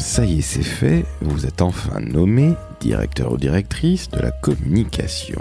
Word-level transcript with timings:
ça 0.00 0.24
y 0.24 0.38
est, 0.38 0.42
c'est 0.42 0.62
fait, 0.62 1.04
vous 1.20 1.46
êtes 1.46 1.62
enfin 1.62 2.00
nommé 2.00 2.54
directeur 2.80 3.32
ou 3.32 3.36
directrice 3.36 4.08
de 4.10 4.18
la 4.18 4.30
communication. 4.30 5.40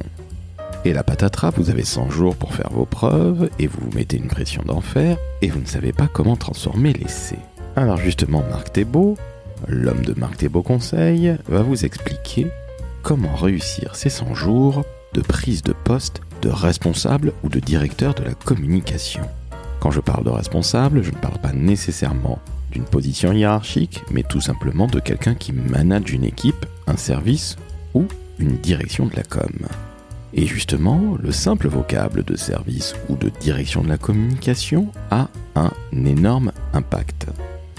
Et 0.86 0.94
la 0.94 1.04
patatras, 1.04 1.52
vous 1.52 1.70
avez 1.70 1.84
100 1.84 2.10
jours 2.10 2.36
pour 2.36 2.54
faire 2.54 2.70
vos 2.70 2.86
preuves, 2.86 3.50
et 3.58 3.68
vous 3.68 3.80
vous 3.82 3.98
mettez 3.98 4.18
une 4.18 4.28
pression 4.28 4.62
d'enfer, 4.64 5.18
et 5.42 5.50
vous 5.50 5.60
ne 5.60 5.66
savez 5.66 5.94
pas 5.94 6.08
comment 6.08 6.36
transformer 6.36 6.94
l'essai. 6.94 7.40
Alors 7.76 7.97
justement, 7.97 8.44
Marc 8.49 8.74
Thébault, 8.74 9.17
l'homme 9.67 10.03
de 10.03 10.13
Marc 10.17 10.37
Thébault 10.37 10.63
Conseil, 10.63 11.35
va 11.47 11.62
vous 11.62 11.85
expliquer 11.85 12.47
comment 13.01 13.35
réussir 13.35 13.96
ces 13.96 14.10
100 14.10 14.35
jours 14.35 14.83
de 15.13 15.21
prise 15.21 15.63
de 15.63 15.73
poste 15.73 16.21
de 16.41 16.49
responsable 16.49 17.34
ou 17.44 17.49
de 17.49 17.59
directeur 17.59 18.13
de 18.13 18.23
la 18.23 18.34
communication. 18.34 19.21
Quand 19.80 19.91
je 19.91 20.02
parle 20.02 20.26
de 20.26 20.30
responsable, 20.30 21.02
je 21.02 21.12
ne 21.12 21.17
parle 21.17 21.39
pas 21.39 21.53
nécessairement 21.53 22.39
d'une 22.72 22.86
position 22.86 23.34
hiérarchique, 23.34 24.02
mais 24.12 24.23
tout 24.23 24.41
simplement 24.41 24.88
de 24.88 25.00
quelqu'un 25.00 25.36
qui 25.36 25.54
manage 25.54 26.12
une 26.12 26.23
équipe, 26.23 26.66
un 26.88 26.98
service 26.98 27.55
ou 27.94 28.05
une 28.38 28.58
direction 28.58 29.05
de 29.05 29.16
la 29.16 29.23
com. 29.23 29.52
Et 30.34 30.45
justement, 30.45 31.18
le 31.22 31.32
simple 31.32 31.68
vocable 31.68 32.23
de 32.23 32.36
service 32.36 32.95
ou 33.09 33.16
de 33.16 33.30
direction 33.40 33.82
de 33.82 33.90
la 33.90 33.98
communication 33.98 34.92
a 35.09 35.28
un 35.55 35.72
énorme 35.94 36.52
impact. 36.73 37.28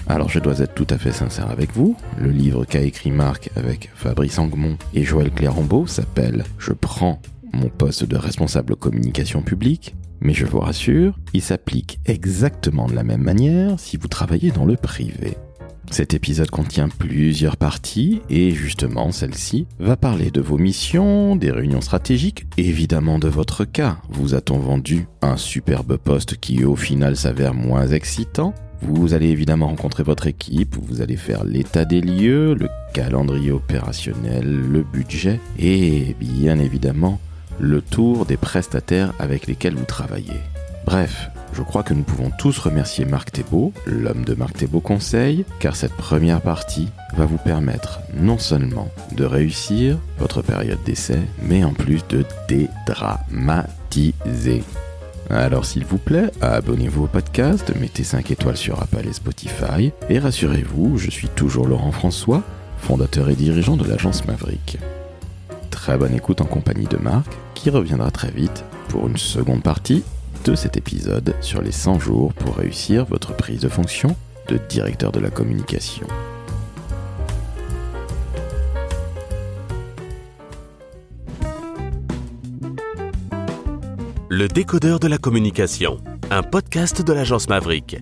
Alors 0.07 0.29
je 0.29 0.39
dois 0.39 0.59
être 0.59 0.73
tout 0.73 0.87
à 0.89 0.97
fait 0.97 1.13
sincère 1.13 1.49
avec 1.49 1.73
vous, 1.73 1.95
le 2.19 2.31
livre 2.31 2.65
qu'a 2.65 2.81
écrit 2.81 3.11
Marc 3.11 3.49
avec 3.55 3.89
Fabrice 3.95 4.39
Angmont 4.39 4.77
et 4.93 5.03
Joël 5.03 5.31
Clérambeau 5.31 5.87
s'appelle 5.87 6.43
Je 6.57 6.73
prends 6.73 7.21
mon 7.53 7.69
poste 7.69 8.05
de 8.05 8.17
responsable 8.17 8.75
communication 8.75 9.41
publique, 9.41 9.95
mais 10.21 10.33
je 10.33 10.45
vous 10.45 10.59
rassure, 10.59 11.17
il 11.33 11.41
s'applique 11.41 11.99
exactement 12.05 12.87
de 12.87 12.93
la 12.93 13.03
même 13.03 13.23
manière 13.23 13.79
si 13.79 13.97
vous 13.97 14.07
travaillez 14.07 14.51
dans 14.51 14.65
le 14.65 14.75
privé. 14.75 15.35
Cet 15.89 16.13
épisode 16.13 16.49
contient 16.49 16.87
plusieurs 16.87 17.57
parties 17.57 18.21
et 18.29 18.51
justement 18.51 19.11
celle-ci 19.11 19.67
va 19.79 19.97
parler 19.97 20.31
de 20.31 20.39
vos 20.39 20.57
missions, 20.57 21.35
des 21.35 21.51
réunions 21.51 21.81
stratégiques, 21.81 22.45
évidemment 22.57 23.19
de 23.19 23.27
votre 23.27 23.65
cas. 23.65 23.97
Vous 24.09 24.33
a-t-on 24.33 24.57
vendu 24.57 25.07
un 25.21 25.35
superbe 25.35 25.97
poste 25.97 26.37
qui 26.37 26.63
au 26.63 26.77
final 26.77 27.17
s'avère 27.17 27.53
moins 27.53 27.87
excitant? 27.87 28.53
Vous 28.81 29.13
allez 29.13 29.27
évidemment 29.27 29.67
rencontrer 29.67 30.03
votre 30.03 30.27
équipe, 30.27 30.77
vous 30.81 31.01
allez 31.01 31.17
faire 31.17 31.43
l'état 31.43 31.83
des 31.83 32.01
lieux, 32.01 32.55
le 32.55 32.69
calendrier 32.93 33.51
opérationnel, 33.51 34.47
le 34.47 34.83
budget 34.83 35.41
et 35.59 36.15
bien 36.19 36.57
évidemment 36.57 37.19
le 37.61 37.81
tour 37.81 38.25
des 38.25 38.37
prestataires 38.37 39.13
avec 39.19 39.45
lesquels 39.45 39.75
vous 39.75 39.85
travaillez. 39.85 40.41
Bref, 40.85 41.29
je 41.53 41.61
crois 41.61 41.83
que 41.83 41.93
nous 41.93 42.01
pouvons 42.01 42.31
tous 42.39 42.57
remercier 42.57 43.05
Marc 43.05 43.31
Thébault, 43.31 43.71
l'homme 43.85 44.25
de 44.25 44.33
Marc 44.33 44.57
Thébault 44.57 44.79
Conseil, 44.79 45.45
car 45.59 45.75
cette 45.75 45.93
première 45.93 46.41
partie 46.41 46.89
va 47.15 47.25
vous 47.25 47.37
permettre 47.37 47.99
non 48.15 48.39
seulement 48.39 48.89
de 49.15 49.25
réussir 49.25 49.99
votre 50.17 50.41
période 50.41 50.81
d'essai, 50.85 51.19
mais 51.43 51.63
en 51.63 51.73
plus 51.73 52.01
de 52.09 52.25
dédramatiser. 52.47 54.63
Alors 55.29 55.65
s'il 55.65 55.85
vous 55.85 55.99
plaît, 55.99 56.31
abonnez-vous 56.41 57.03
au 57.03 57.07
podcast, 57.07 57.71
mettez 57.79 58.03
5 58.03 58.31
étoiles 58.31 58.57
sur 58.57 58.81
Apple 58.81 59.07
et 59.07 59.13
Spotify, 59.13 59.91
et 60.09 60.17
rassurez-vous, 60.17 60.97
je 60.97 61.11
suis 61.11 61.27
toujours 61.27 61.67
Laurent 61.67 61.91
François, 61.91 62.41
fondateur 62.79 63.29
et 63.29 63.35
dirigeant 63.35 63.77
de 63.77 63.87
l'agence 63.87 64.25
Maverick. 64.25 64.79
Très 65.71 65.97
bonne 65.97 66.13
écoute 66.13 66.41
en 66.41 66.45
compagnie 66.45 66.85
de 66.85 66.97
Marc, 66.97 67.25
qui 67.55 67.69
reviendra 67.69 68.11
très 68.11 68.29
vite 68.31 68.63
pour 68.89 69.07
une 69.07 69.17
seconde 69.17 69.63
partie 69.63 70.03
de 70.45 70.55
cet 70.55 70.77
épisode 70.77 71.35
sur 71.41 71.61
les 71.61 71.71
100 71.71 71.99
jours 71.99 72.33
pour 72.33 72.55
réussir 72.57 73.05
votre 73.05 73.35
prise 73.35 73.61
de 73.61 73.69
fonction 73.69 74.15
de 74.47 74.59
directeur 74.69 75.11
de 75.11 75.19
la 75.19 75.29
communication. 75.29 76.07
Le 84.29 84.47
décodeur 84.47 84.99
de 84.99 85.07
la 85.07 85.17
communication, 85.17 85.97
un 86.29 86.41
podcast 86.43 87.01
de 87.05 87.13
l'agence 87.13 87.49
Maverick. 87.49 87.97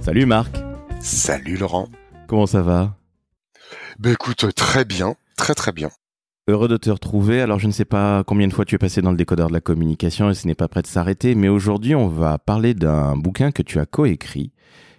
Salut 0.00 0.26
Marc, 0.26 0.56
Salut 1.00 1.56
Laurent. 1.56 1.88
comment 2.26 2.46
ça 2.46 2.62
va? 2.62 2.96
Ben 4.02 4.14
écoute, 4.14 4.52
très 4.56 4.84
bien, 4.84 5.14
très 5.36 5.54
très 5.54 5.70
bien. 5.70 5.88
Heureux 6.48 6.66
de 6.66 6.76
te 6.76 6.90
retrouver. 6.90 7.40
Alors, 7.40 7.60
je 7.60 7.68
ne 7.68 7.72
sais 7.72 7.84
pas 7.84 8.24
combien 8.24 8.48
de 8.48 8.52
fois 8.52 8.64
tu 8.64 8.74
es 8.74 8.78
passé 8.78 9.00
dans 9.00 9.12
le 9.12 9.16
décodeur 9.16 9.46
de 9.46 9.52
la 9.52 9.60
communication 9.60 10.28
et 10.28 10.34
ce 10.34 10.48
n'est 10.48 10.56
pas 10.56 10.66
prêt 10.66 10.82
de 10.82 10.88
s'arrêter, 10.88 11.36
mais 11.36 11.46
aujourd'hui, 11.46 11.94
on 11.94 12.08
va 12.08 12.36
parler 12.38 12.74
d'un 12.74 13.16
bouquin 13.16 13.52
que 13.52 13.62
tu 13.62 13.78
as 13.78 13.86
coécrit 13.86 14.50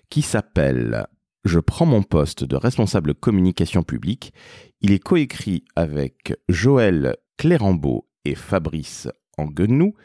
qui 0.10 0.22
s'appelle 0.22 1.06
Je 1.44 1.60
prends 1.60 1.86
mon 1.86 2.02
poste 2.02 2.46
de 2.46 2.56
responsable 2.56 3.14
communication 3.14 3.84
publique. 3.84 4.34
Il 4.80 4.94
est 4.94 5.04
coécrit 5.04 5.66
avec 5.76 6.34
Joël 6.48 7.18
Clérambeau 7.36 8.08
et 8.24 8.36
Fabrice 8.36 9.10
Anguenou. 9.38 9.96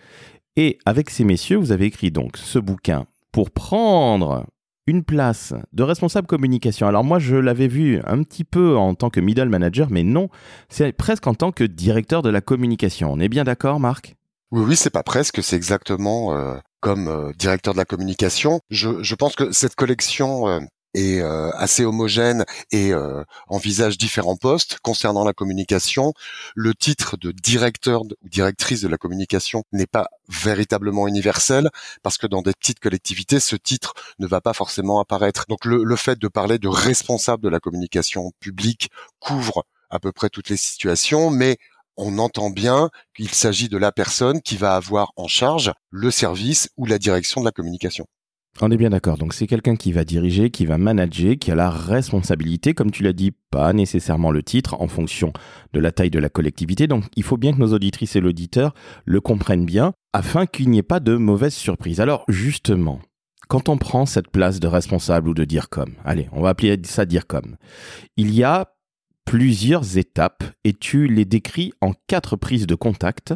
Et 0.56 0.76
avec 0.86 1.10
ces 1.10 1.22
messieurs, 1.22 1.58
vous 1.58 1.70
avez 1.70 1.84
écrit 1.84 2.10
donc 2.10 2.36
ce 2.36 2.58
bouquin 2.58 3.06
pour 3.30 3.52
prendre 3.52 4.44
une 4.88 5.04
place 5.04 5.52
de 5.74 5.82
responsable 5.82 6.26
communication. 6.26 6.88
Alors 6.88 7.04
moi, 7.04 7.18
je 7.18 7.36
l'avais 7.36 7.68
vu 7.68 8.00
un 8.06 8.22
petit 8.22 8.44
peu 8.44 8.76
en 8.76 8.94
tant 8.94 9.10
que 9.10 9.20
middle 9.20 9.50
manager, 9.50 9.88
mais 9.90 10.02
non, 10.02 10.30
c'est 10.70 10.92
presque 10.92 11.26
en 11.26 11.34
tant 11.34 11.52
que 11.52 11.64
directeur 11.64 12.22
de 12.22 12.30
la 12.30 12.40
communication. 12.40 13.12
On 13.12 13.20
est 13.20 13.28
bien 13.28 13.44
d'accord, 13.44 13.80
Marc? 13.80 14.16
Oui, 14.50 14.64
oui, 14.66 14.76
c'est 14.76 14.90
pas 14.90 15.02
presque, 15.02 15.42
c'est 15.42 15.56
exactement 15.56 16.34
euh, 16.34 16.56
comme 16.80 17.08
euh, 17.08 17.32
directeur 17.38 17.74
de 17.74 17.78
la 17.78 17.84
communication. 17.84 18.60
Je, 18.70 19.14
pense 19.14 19.36
que 19.36 19.52
cette 19.52 19.74
collection 19.74 20.48
euh, 20.48 20.60
est 20.94 21.20
euh, 21.20 21.50
assez 21.52 21.84
homogène 21.84 22.44
et 22.70 22.92
euh, 22.92 23.22
envisage 23.48 23.98
différents 23.98 24.36
postes 24.36 24.78
concernant 24.82 25.24
la 25.24 25.32
communication. 25.32 26.12
Le 26.54 26.74
titre 26.74 27.16
de 27.16 27.32
directeur 27.32 28.02
ou 28.02 28.28
directrice 28.28 28.80
de 28.80 28.88
la 28.88 28.96
communication 28.96 29.64
n'est 29.72 29.86
pas 29.86 30.08
véritablement 30.28 31.08
universel 31.08 31.70
parce 32.02 32.18
que 32.18 32.26
dans 32.26 32.42
des 32.42 32.52
petites 32.52 32.80
collectivités, 32.80 33.40
ce 33.40 33.56
titre 33.56 33.94
ne 34.18 34.26
va 34.26 34.40
pas 34.40 34.52
forcément 34.52 35.00
apparaître. 35.00 35.44
Donc 35.48 35.64
le, 35.64 35.84
le 35.84 35.96
fait 35.96 36.18
de 36.18 36.28
parler 36.28 36.58
de 36.58 36.68
responsable 36.68 37.42
de 37.42 37.48
la 37.48 37.60
communication 37.60 38.32
publique 38.40 38.90
couvre 39.20 39.64
à 39.90 39.98
peu 39.98 40.12
près 40.12 40.28
toutes 40.28 40.48
les 40.50 40.56
situations, 40.56 41.30
mais 41.30 41.56
on 41.96 42.18
entend 42.18 42.50
bien 42.50 42.90
qu'il 43.14 43.30
s'agit 43.30 43.68
de 43.68 43.76
la 43.76 43.92
personne 43.92 44.40
qui 44.40 44.56
va 44.56 44.76
avoir 44.76 45.12
en 45.16 45.26
charge 45.26 45.72
le 45.90 46.10
service 46.10 46.70
ou 46.76 46.86
la 46.86 46.98
direction 46.98 47.40
de 47.40 47.46
la 47.46 47.52
communication. 47.52 48.06
On 48.60 48.72
est 48.72 48.76
bien 48.76 48.90
d'accord. 48.90 49.18
Donc 49.18 49.34
c'est 49.34 49.46
quelqu'un 49.46 49.76
qui 49.76 49.92
va 49.92 50.04
diriger, 50.04 50.50
qui 50.50 50.66
va 50.66 50.78
manager, 50.78 51.36
qui 51.38 51.52
a 51.52 51.54
la 51.54 51.70
responsabilité, 51.70 52.74
comme 52.74 52.90
tu 52.90 53.04
l'as 53.04 53.12
dit, 53.12 53.32
pas 53.52 53.72
nécessairement 53.72 54.32
le 54.32 54.42
titre 54.42 54.80
en 54.80 54.88
fonction 54.88 55.32
de 55.72 55.78
la 55.78 55.92
taille 55.92 56.10
de 56.10 56.18
la 56.18 56.28
collectivité. 56.28 56.88
Donc 56.88 57.04
il 57.14 57.22
faut 57.22 57.36
bien 57.36 57.52
que 57.52 57.58
nos 57.58 57.72
auditrices 57.72 58.16
et 58.16 58.20
l'auditeur 58.20 58.74
le 59.04 59.20
comprennent 59.20 59.64
bien 59.64 59.92
afin 60.12 60.46
qu'il 60.46 60.70
n'y 60.70 60.78
ait 60.78 60.82
pas 60.82 60.98
de 60.98 61.14
mauvaise 61.16 61.54
surprise. 61.54 62.00
Alors 62.00 62.24
justement, 62.26 63.00
quand 63.46 63.68
on 63.68 63.78
prend 63.78 64.06
cette 64.06 64.28
place 64.28 64.58
de 64.58 64.66
responsable 64.66 65.28
ou 65.28 65.34
de 65.34 65.44
dire 65.44 65.68
comme, 65.68 65.94
allez, 66.04 66.28
on 66.32 66.42
va 66.42 66.48
appeler 66.50 66.80
ça 66.82 67.04
dire 67.04 67.28
comme, 67.28 67.56
il 68.16 68.34
y 68.34 68.42
a 68.42 68.72
plusieurs 69.28 69.98
étapes 69.98 70.42
et 70.64 70.72
tu 70.72 71.06
les 71.06 71.26
décris 71.26 71.74
en 71.82 71.92
quatre 72.06 72.34
prises 72.34 72.66
de 72.66 72.74
contact. 72.74 73.34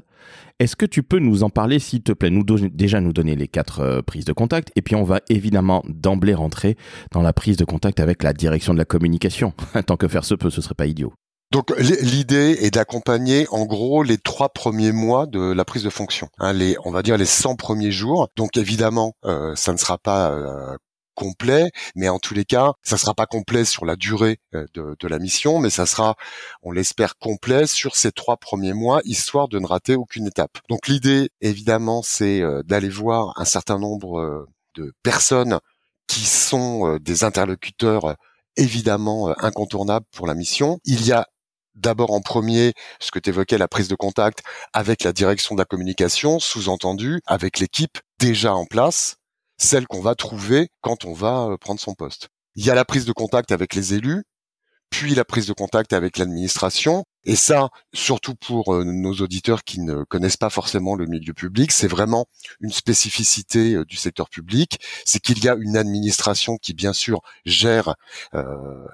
Est-ce 0.59 0.75
que 0.75 0.87
tu 0.87 1.03
peux 1.03 1.19
nous 1.19 1.43
en 1.43 1.51
parler, 1.51 1.79
s'il 1.79 2.03
te 2.03 2.13
plaît, 2.13 2.31
nous 2.31 2.45
déjà 2.45 3.03
nous 3.03 3.13
donner 3.13 3.37
les 3.37 3.47
quatre 3.47 3.81
euh, 3.81 4.01
prises 4.01 4.25
de 4.25 4.33
contact, 4.33 4.73
et 4.75 4.81
puis 4.81 4.95
on 4.95 5.05
va 5.05 5.21
évidemment 5.29 5.83
d'emblée 5.87 6.33
rentrer 6.33 6.79
dans 7.11 7.21
la 7.21 7.35
prise 7.35 7.59
de 7.59 7.67
contact 7.67 8.01
avec 8.01 8.23
la 8.23 8.33
direction 8.33 8.73
de 8.73 8.79
la 8.79 8.87
communication. 8.87 9.53
Tant 9.87 9.99
que 9.99 10.09
faire 10.09 10.25
se 10.25 10.35
peut, 10.35 10.49
ce 10.49 10.63
serait 10.63 10.75
pas 10.75 10.87
idiot. 10.87 11.13
Donc 11.51 11.71
l'idée 11.79 12.57
est 12.63 12.71
d'accompagner 12.71 13.47
en 13.51 13.67
gros 13.67 14.03
les 14.03 14.17
trois 14.17 14.49
premiers 14.49 14.93
mois 14.93 15.27
de 15.27 15.53
la 15.53 15.67
prise 15.67 15.83
de 15.83 15.91
fonction, 15.91 16.29
hein, 16.39 16.55
les, 16.55 16.75
on 16.87 16.91
va 16.91 17.03
dire 17.03 17.19
les 17.19 17.27
100 17.27 17.57
premiers 17.57 17.93
jours. 17.93 18.29
Donc 18.37 18.57
évidemment, 18.57 19.13
euh, 19.27 19.55
ça 19.57 19.75
ne 19.75 19.77
sera 19.77 19.99
pas 19.99 20.31
euh, 20.31 20.75
complet, 21.15 21.71
mais 21.95 22.09
en 22.09 22.19
tous 22.19 22.35
les 22.35 22.45
cas, 22.45 22.73
ça 22.83 22.97
sera 22.97 23.15
pas 23.15 23.27
complet 23.27 23.65
sur 23.65 23.85
la 23.85 23.97
durée 23.97 24.39
euh, 24.55 24.67
de, 24.75 24.97
de 24.99 25.09
la 25.09 25.19
mission, 25.19 25.59
mais 25.59 25.71
ça 25.71 25.87
sera, 25.87 26.17
on 26.63 26.73
l'espère, 26.73 27.17
complet 27.19 27.67
sur 27.67 27.97
ces 27.97 28.13
trois 28.13 28.37
premiers 28.37 28.73
mois, 28.73 29.01
histoire 29.05 29.49
de 29.49 29.59
ne 29.59 29.67
rater 29.67 29.95
aucune 29.95 30.27
étape. 30.27 30.59
Donc 30.69 30.89
l'idée, 30.89 31.31
évidemment, 31.41 32.03
c'est 32.03 32.41
euh, 32.41 32.63
d'aller 32.65 32.89
voir 32.89 33.33
un 33.37 33.45
certain 33.45 33.79
nombre 33.79 34.19
euh, 34.19 34.47
de 34.75 34.93
personnes 35.03 35.59
qui 36.07 36.25
sont 36.25 36.99
des 36.99 37.25
interlocuteurs 37.25 38.17
évidemment 38.57 39.35
incontournables 39.39 40.05
pour 40.13 40.27
la 40.27 40.35
mission. 40.35 40.79
Il 40.85 41.07
y 41.07 41.13
a 41.13 41.27
d'abord 41.75 42.13
en 42.13 42.21
premier 42.21 42.75
ce 43.01 43.11
que 43.11 43.19
tu 43.19 43.31
évoquais, 43.31 43.59
la 43.59 43.69
prise 43.69 43.89
de 43.89 43.95
contact 43.95 44.43
avec 44.73 45.05
la 45.05 45.13
direction 45.13 45.55
de 45.55 45.61
la 45.61 45.65
communication, 45.65 46.39
sous-entendu 46.39 47.21
avec 47.27 47.59
l'équipe 47.59 47.99
déjà 48.19 48.55
en 48.55 48.67
place, 48.67 49.17
celle 49.63 49.87
qu'on 49.87 50.01
va 50.01 50.15
trouver 50.15 50.69
quand 50.81 51.05
on 51.05 51.13
va 51.13 51.49
euh, 51.49 51.57
prendre 51.57 51.81
son 51.81 51.95
poste. 51.95 52.29
Il 52.55 52.65
y 52.65 52.71
a 52.71 52.75
la 52.75 52.85
prise 52.85 53.05
de 53.05 53.13
contact 53.13 53.53
avec 53.53 53.75
les 53.75 53.95
élus, 53.95 54.25
puis 54.93 55.15
la 55.15 55.25
prise 55.25 55.47
de 55.47 55.55
contact 55.55 55.95
avec 55.95 56.19
l'administration, 56.19 57.05
Et 57.25 57.37
ça, 57.37 57.71
surtout 57.95 58.35
pour 58.35 58.75
euh, 58.75 58.85
nos 58.85 59.15
auditeurs 59.15 59.65
qui 59.65 59.81
ne 59.81 60.05
connaissent 60.05 60.37
pas 60.37 60.51
forcément 60.51 60.97
le 60.97 61.07
milieu 61.07 61.33
public, 61.33 61.73
c'est 61.73 61.89
vraiment 61.89 62.27
une 62.61 62.73
spécificité 62.73 63.75
euh, 63.75 63.85
du 63.85 63.97
secteur 63.97 64.29
public, 64.29 64.81
c'est 65.05 65.21
qu'il 65.21 65.43
y 65.43 65.49
a 65.49 65.55
une 65.55 65.77
administration 65.77 66.59
qui, 66.59 66.75
bien 66.75 66.93
sûr, 66.93 67.21
gère 67.47 67.95
euh, 68.35 68.45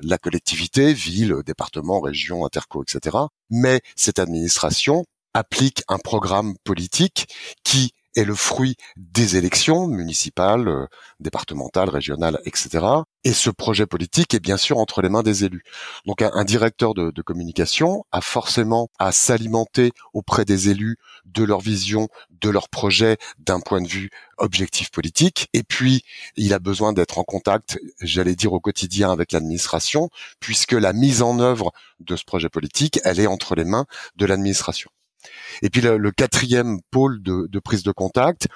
la 0.02 0.18
collectivité, 0.18 0.92
ville, 0.92 1.36
département, 1.44 2.00
région, 2.00 2.46
interco, 2.46 2.82
etc. 2.82 3.16
Mais 3.50 3.80
cette 3.96 4.18
administration 4.18 5.04
applique 5.34 5.82
un 5.88 5.98
programme 5.98 6.54
politique 6.64 7.26
qui 7.64 7.92
est 8.16 8.24
le 8.24 8.34
fruit 8.34 8.76
des 8.96 9.36
élections 9.36 9.86
municipales, 9.86 10.68
euh, 10.68 10.86
départementales, 11.20 11.88
régionales, 11.88 12.40
etc. 12.44 12.84
Et 13.24 13.32
ce 13.32 13.50
projet 13.50 13.86
politique 13.86 14.34
est 14.34 14.40
bien 14.40 14.56
sûr 14.56 14.78
entre 14.78 15.02
les 15.02 15.08
mains 15.08 15.22
des 15.22 15.44
élus. 15.44 15.62
Donc 16.06 16.22
un, 16.22 16.44
directeur 16.44 16.94
de, 16.94 17.10
de, 17.10 17.22
communication 17.22 18.04
a 18.12 18.20
forcément 18.20 18.88
à 18.98 19.12
s'alimenter 19.12 19.92
auprès 20.12 20.44
des 20.44 20.68
élus 20.68 20.96
de 21.24 21.44
leur 21.44 21.60
vision, 21.60 22.08
de 22.30 22.50
leur 22.50 22.68
projet 22.68 23.18
d'un 23.38 23.60
point 23.60 23.80
de 23.80 23.88
vue 23.88 24.10
objectif 24.38 24.90
politique. 24.90 25.48
Et 25.52 25.62
puis, 25.62 26.02
il 26.36 26.54
a 26.54 26.58
besoin 26.58 26.92
d'être 26.92 27.18
en 27.18 27.24
contact, 27.24 27.78
j'allais 28.00 28.36
dire 28.36 28.52
au 28.52 28.60
quotidien 28.60 29.10
avec 29.10 29.32
l'administration, 29.32 30.08
puisque 30.40 30.72
la 30.72 30.92
mise 30.92 31.22
en 31.22 31.38
œuvre 31.40 31.72
de 32.00 32.16
ce 32.16 32.24
projet 32.24 32.48
politique, 32.48 33.00
elle 33.04 33.20
est 33.20 33.26
entre 33.26 33.54
les 33.54 33.64
mains 33.64 33.86
de 34.16 34.26
l'administration. 34.26 34.90
Et 35.62 35.70
puis 35.70 35.80
le, 35.80 36.10
quatrième 36.10 36.80
pôle 36.90 37.22
de, 37.22 37.58
prise 37.58 37.82
de 37.82 37.92
contact, 37.92 38.48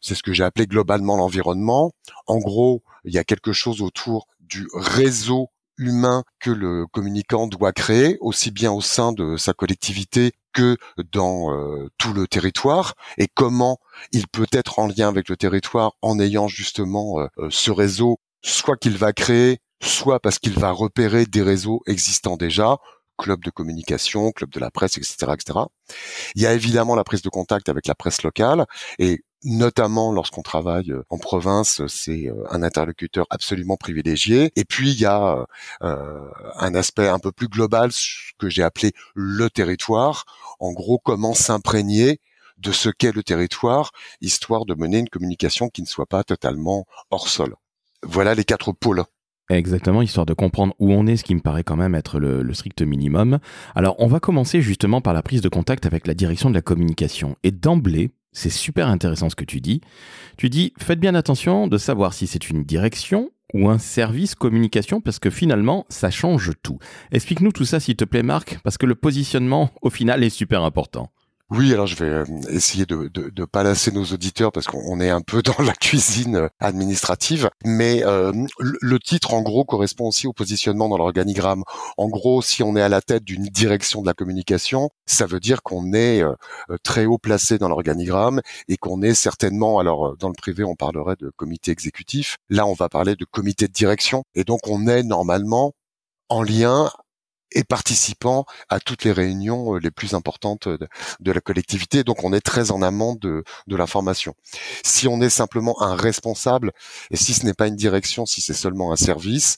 c'est 0.00 0.14
ce 0.14 0.22
que 0.22 0.32
j'ai 0.32 0.44
appelé 0.44 0.66
globalement 0.66 1.16
l'environnement. 1.16 1.92
En 2.26 2.38
gros, 2.38 2.82
il 3.04 3.14
y 3.14 3.18
a 3.18 3.24
quelque 3.24 3.52
chose 3.52 3.82
autour 3.82 4.26
du 4.40 4.66
réseau 4.74 5.48
humain 5.78 6.24
que 6.38 6.50
le 6.50 6.86
communicant 6.86 7.46
doit 7.46 7.72
créer, 7.72 8.18
aussi 8.20 8.50
bien 8.50 8.72
au 8.72 8.80
sein 8.80 9.12
de 9.12 9.36
sa 9.36 9.52
collectivité 9.52 10.32
que 10.52 10.76
dans 11.12 11.52
euh, 11.54 11.88
tout 11.98 12.12
le 12.12 12.26
territoire, 12.26 12.94
et 13.16 13.26
comment 13.26 13.78
il 14.12 14.28
peut 14.28 14.46
être 14.52 14.78
en 14.78 14.86
lien 14.86 15.08
avec 15.08 15.28
le 15.28 15.36
territoire 15.36 15.92
en 16.02 16.20
ayant 16.20 16.46
justement 16.46 17.20
euh, 17.20 17.26
euh, 17.38 17.48
ce 17.50 17.70
réseau, 17.70 18.18
soit 18.42 18.76
qu'il 18.76 18.98
va 18.98 19.12
créer, 19.12 19.60
soit 19.82 20.20
parce 20.20 20.38
qu'il 20.38 20.58
va 20.58 20.70
repérer 20.70 21.24
des 21.24 21.42
réseaux 21.42 21.80
existants 21.86 22.36
déjà, 22.36 22.76
club 23.22 23.42
de 23.44 23.50
communication, 23.50 24.32
club 24.32 24.50
de 24.50 24.60
la 24.60 24.70
presse, 24.70 24.98
etc., 24.98 25.32
etc. 25.32 25.58
Il 26.34 26.42
y 26.42 26.46
a 26.46 26.52
évidemment 26.52 26.96
la 26.96 27.04
prise 27.04 27.22
de 27.22 27.28
contact 27.28 27.68
avec 27.68 27.86
la 27.86 27.94
presse 27.94 28.22
locale 28.22 28.66
et 28.98 29.24
notamment 29.44 30.12
lorsqu'on 30.12 30.42
travaille 30.42 30.92
euh, 30.92 31.02
en 31.08 31.18
province, 31.18 31.82
c'est 31.86 32.28
euh, 32.28 32.44
un 32.50 32.62
interlocuteur 32.62 33.26
absolument 33.30 33.76
privilégié. 33.76 34.52
Et 34.56 34.64
puis 34.64 34.90
il 34.92 35.00
y 35.00 35.06
a 35.06 35.46
euh, 35.82 36.30
un 36.56 36.74
aspect 36.74 37.08
un 37.08 37.18
peu 37.18 37.32
plus 37.32 37.48
global 37.48 37.90
que 38.38 38.48
j'ai 38.48 38.62
appelé 38.62 38.92
le 39.14 39.50
territoire. 39.50 40.24
En 40.60 40.72
gros, 40.72 40.98
comment 40.98 41.34
s'imprégner 41.34 42.20
de 42.58 42.70
ce 42.70 42.88
qu'est 42.88 43.12
le 43.12 43.24
territoire, 43.24 43.90
histoire 44.20 44.64
de 44.64 44.74
mener 44.74 44.98
une 44.98 45.08
communication 45.08 45.68
qui 45.68 45.82
ne 45.82 45.86
soit 45.86 46.06
pas 46.06 46.22
totalement 46.22 46.86
hors 47.10 47.28
sol. 47.28 47.56
Voilà 48.04 48.34
les 48.34 48.44
quatre 48.44 48.72
pôles 48.72 49.04
Exactement, 49.52 50.00
histoire 50.00 50.24
de 50.24 50.32
comprendre 50.32 50.74
où 50.78 50.92
on 50.92 51.06
est, 51.06 51.16
ce 51.16 51.24
qui 51.24 51.34
me 51.34 51.40
paraît 51.40 51.62
quand 51.62 51.76
même 51.76 51.94
être 51.94 52.18
le, 52.18 52.54
strict 52.54 52.80
minimum. 52.80 53.38
Alors, 53.74 53.96
on 53.98 54.06
va 54.06 54.18
commencer 54.18 54.62
justement 54.62 55.02
par 55.02 55.12
la 55.12 55.22
prise 55.22 55.42
de 55.42 55.48
contact 55.50 55.84
avec 55.84 56.06
la 56.06 56.14
direction 56.14 56.48
de 56.48 56.54
la 56.54 56.62
communication. 56.62 57.36
Et 57.42 57.50
d'emblée, 57.50 58.10
c'est 58.32 58.50
super 58.50 58.88
intéressant 58.88 59.28
ce 59.28 59.36
que 59.36 59.44
tu 59.44 59.60
dis. 59.60 59.82
Tu 60.38 60.48
dis, 60.48 60.72
faites 60.78 61.00
bien 61.00 61.14
attention 61.14 61.66
de 61.66 61.76
savoir 61.76 62.14
si 62.14 62.26
c'est 62.26 62.48
une 62.48 62.64
direction 62.64 63.30
ou 63.52 63.68
un 63.68 63.76
service 63.76 64.34
communication, 64.34 65.02
parce 65.02 65.18
que 65.18 65.28
finalement, 65.28 65.84
ça 65.90 66.10
change 66.10 66.52
tout. 66.62 66.78
Explique-nous 67.10 67.52
tout 67.52 67.66
ça, 67.66 67.80
s'il 67.80 67.96
te 67.96 68.06
plaît, 68.06 68.22
Marc, 68.22 68.58
parce 68.64 68.78
que 68.78 68.86
le 68.86 68.94
positionnement, 68.94 69.70
au 69.82 69.90
final, 69.90 70.24
est 70.24 70.30
super 70.30 70.62
important. 70.62 71.10
Oui, 71.54 71.74
alors 71.74 71.86
je 71.86 71.96
vais 71.96 72.08
euh, 72.08 72.24
essayer 72.48 72.86
de, 72.86 73.10
de, 73.12 73.28
de 73.28 73.44
pas 73.44 73.62
lasser 73.62 73.92
nos 73.92 74.04
auditeurs 74.04 74.52
parce 74.52 74.66
qu'on 74.66 75.00
est 75.00 75.10
un 75.10 75.20
peu 75.20 75.42
dans 75.58 75.62
la 75.62 75.74
cuisine 75.74 76.36
euh, 76.36 76.48
administrative, 76.60 77.50
mais 77.62 78.02
euh, 78.04 78.32
le 78.58 78.98
titre 78.98 79.34
en 79.34 79.42
gros 79.42 79.62
correspond 79.66 80.08
aussi 80.08 80.26
au 80.26 80.32
positionnement 80.32 80.88
dans 80.88 80.96
l'organigramme. 80.96 81.62
En 81.98 82.08
gros, 82.08 82.40
si 82.40 82.62
on 82.62 82.74
est 82.74 82.80
à 82.80 82.88
la 82.88 83.02
tête 83.02 83.24
d'une 83.24 83.44
direction 83.44 84.00
de 84.00 84.06
la 84.06 84.14
communication, 84.14 84.88
ça 85.04 85.26
veut 85.26 85.40
dire 85.40 85.62
qu'on 85.62 85.92
est 85.92 86.22
très 86.82 87.04
haut 87.04 87.18
placé 87.18 87.58
dans 87.58 87.68
l'organigramme 87.68 88.40
et 88.68 88.78
qu'on 88.78 89.02
est 89.02 89.12
certainement, 89.12 89.78
alors 89.78 90.16
dans 90.16 90.28
le 90.28 90.34
privé 90.34 90.64
on 90.64 90.74
parlerait 90.74 91.16
de 91.18 91.30
comité 91.36 91.70
exécutif, 91.70 92.38
là 92.48 92.66
on 92.66 92.72
va 92.72 92.88
parler 92.88 93.14
de 93.14 93.26
comité 93.26 93.68
de 93.68 93.72
direction, 93.72 94.24
et 94.34 94.44
donc 94.44 94.60
on 94.68 94.86
est 94.86 95.02
normalement 95.02 95.74
en 96.30 96.42
lien 96.42 96.90
et 97.54 97.64
participant 97.64 98.44
à 98.68 98.80
toutes 98.80 99.04
les 99.04 99.12
réunions 99.12 99.74
euh, 99.74 99.78
les 99.78 99.90
plus 99.90 100.14
importantes 100.14 100.68
de, 100.68 101.32
la 101.32 101.40
collectivité. 101.40 102.04
Donc 102.04 102.24
on 102.24 102.32
est 102.32 102.40
très 102.40 102.70
en 102.70 102.82
amont 102.82 103.14
de, 103.14 103.44
de 103.66 103.76
l'information. 103.76 104.34
Si 104.84 105.08
on 105.08 105.20
est 105.20 105.30
simplement 105.30 105.80
un 105.82 105.94
responsable, 105.94 106.72
et 107.10 107.16
si 107.16 107.34
ce 107.34 107.44
n'est 107.46 107.54
pas 107.54 107.66
une 107.66 107.76
direction, 107.76 108.26
si 108.26 108.40
c'est 108.40 108.54
seulement 108.54 108.92
un 108.92 108.96
service, 108.96 109.56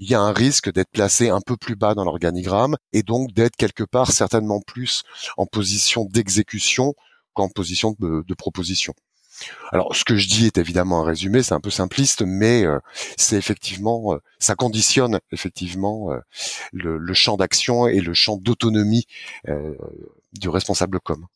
il 0.00 0.10
y 0.10 0.14
a 0.14 0.20
un 0.20 0.32
risque 0.32 0.72
d'être 0.72 0.90
placé 0.90 1.28
un 1.28 1.40
peu 1.40 1.56
plus 1.56 1.76
bas 1.76 1.94
dans 1.94 2.04
l'organigramme 2.04 2.76
et 2.92 3.02
donc 3.02 3.32
d'être 3.32 3.56
quelque 3.56 3.84
part 3.84 4.10
certainement 4.10 4.60
plus 4.60 5.02
en 5.36 5.46
position 5.46 6.04
d'exécution 6.04 6.94
qu'en 7.32 7.48
position 7.48 7.94
de 7.98 8.34
proposition. 8.34 8.94
Alors, 9.72 9.94
ce 9.94 10.04
que 10.04 10.16
je 10.16 10.28
dis 10.28 10.46
est 10.46 10.58
évidemment 10.58 11.00
un 11.00 11.04
résumé, 11.04 11.42
c'est 11.42 11.54
un 11.54 11.60
peu 11.60 11.70
simpliste, 11.70 12.22
mais 12.22 12.64
euh, 12.64 12.78
c'est 13.16 13.36
effectivement, 13.36 14.14
euh, 14.14 14.18
ça 14.38 14.54
conditionne 14.54 15.20
effectivement 15.32 16.12
euh, 16.12 16.18
le, 16.72 17.14
champ 17.14 17.36
d'action 17.36 17.86
et 17.86 18.00
le 18.00 18.14
champ 18.14 18.36
d'autonomie 18.36 19.06
du 20.32 20.48
responsable 20.48 21.00
com. 21.00 21.26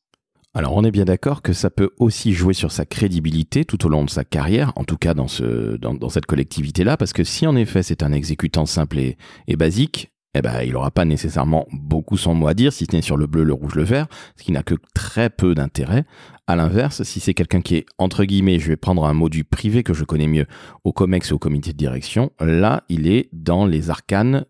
Alors 0.54 0.74
on 0.74 0.82
est 0.82 0.90
bien 0.90 1.04
d'accord 1.04 1.42
que 1.42 1.52
ça 1.52 1.70
peut 1.70 1.90
aussi 1.98 2.32
jouer 2.32 2.54
sur 2.54 2.72
sa 2.72 2.84
crédibilité 2.84 3.64
tout 3.64 3.86
au 3.86 3.88
long 3.88 4.04
de 4.04 4.10
sa 4.10 4.24
carrière, 4.24 4.72
en 4.76 4.84
tout 4.84 4.96
cas 4.96 5.14
dans, 5.14 5.28
ce, 5.28 5.76
dans, 5.76 6.08
cette 6.08 6.26
collectivité-là, 6.26 6.96
parce 6.96 7.12
que 7.12 7.22
si 7.22 7.46
en 7.46 7.54
effet 7.54 7.82
c'est 7.82 8.02
un 8.02 8.12
exécutant 8.12 8.66
simple 8.66 8.98
et 8.98 9.56
basique, 9.56 10.10
eh 10.34 10.42
ben, 10.42 10.62
il 10.62 10.72
n'aura 10.72 10.90
pas 10.90 11.04
nécessairement 11.04 11.66
beaucoup 11.72 12.16
son 12.16 12.34
mot 12.34 12.48
à 12.48 12.54
dire, 12.54 12.72
si 12.72 12.84
ce 12.84 12.94
n'est 12.94 13.02
sur 13.02 13.16
le 13.16 13.26
bleu, 13.26 13.44
le 13.44 13.52
rouge, 13.52 13.74
le 13.74 13.82
vert, 13.82 14.06
ce 14.36 14.44
qui 14.44 14.52
n'a 14.52 14.62
que 14.62 14.74
très 14.94 15.30
peu 15.30 15.54
d'intérêt. 15.54 16.04
À 16.46 16.56
l'inverse, 16.56 17.02
si 17.02 17.20
c'est 17.20 17.34
quelqu'un 17.34 17.60
qui 17.60 17.76
est, 17.76 17.86
entre 17.98 18.24
guillemets, 18.24 18.58
je 18.58 18.68
vais 18.68 18.76
prendre 18.76 19.04
un 19.04 19.14
mot 19.14 19.28
privé 19.50 19.82
que 19.82 19.94
je 19.94 20.04
connais 20.04 20.26
mieux, 20.26 20.46
au 20.84 20.92
COMEX 20.92 21.30
et 21.30 21.32
au 21.32 21.38
comité 21.38 21.72
de 21.72 21.78
direction, 21.78 22.30
là, 22.40 22.84
il 22.88 23.06
est 23.06 23.28
dans 23.32 23.66
les 23.66 23.90
arcanes, 23.90 24.44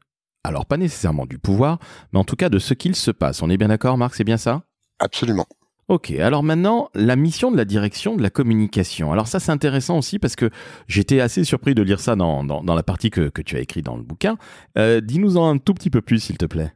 alors 0.44 0.66
pas 0.66 0.76
nécessairement 0.76 1.26
du 1.26 1.38
pouvoir, 1.38 1.78
mais 2.12 2.18
en 2.18 2.24
tout 2.24 2.36
cas 2.36 2.48
de 2.48 2.58
ce 2.58 2.74
qu'il 2.74 2.94
se 2.94 3.10
passe. 3.10 3.42
On 3.42 3.50
est 3.50 3.56
bien 3.56 3.68
d'accord, 3.68 3.98
Marc, 3.98 4.14
c'est 4.14 4.24
bien 4.24 4.36
ça? 4.36 4.62
Absolument. 4.98 5.46
Ok, 5.88 6.10
alors 6.10 6.42
maintenant, 6.42 6.90
la 6.94 7.16
mission 7.16 7.50
de 7.50 7.56
la 7.56 7.64
direction 7.64 8.14
de 8.14 8.22
la 8.22 8.28
communication. 8.28 9.10
Alors 9.10 9.26
ça, 9.26 9.40
c'est 9.40 9.52
intéressant 9.52 9.96
aussi 9.96 10.18
parce 10.18 10.36
que 10.36 10.50
j'étais 10.86 11.20
assez 11.20 11.44
surpris 11.44 11.74
de 11.74 11.80
lire 11.80 11.98
ça 11.98 12.14
dans, 12.14 12.44
dans, 12.44 12.74
la 12.74 12.82
partie 12.82 13.08
que, 13.08 13.30
que, 13.30 13.40
tu 13.40 13.56
as 13.56 13.60
écrit 13.60 13.80
dans 13.80 13.96
le 13.96 14.02
bouquin. 14.02 14.36
Euh, 14.76 15.00
Dis-nous-en 15.00 15.48
un 15.48 15.56
tout 15.56 15.72
petit 15.72 15.88
peu 15.88 16.02
plus, 16.02 16.20
s'il 16.20 16.36
te 16.36 16.44
plaît. 16.44 16.74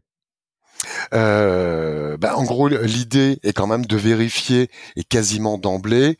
Euh, 1.12 2.16
bah, 2.16 2.36
en 2.36 2.44
gros, 2.44 2.68
l'idée 2.68 3.38
est 3.42 3.52
quand 3.52 3.66
même 3.66 3.84
de 3.84 3.96
vérifier 3.96 4.70
et 4.96 5.04
quasiment 5.04 5.58
d'emblée 5.58 6.16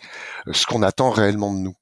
ce 0.52 0.66
qu'on 0.66 0.82
attend 0.82 1.10
réellement 1.10 1.52
de 1.54 1.60
nous. 1.60 1.74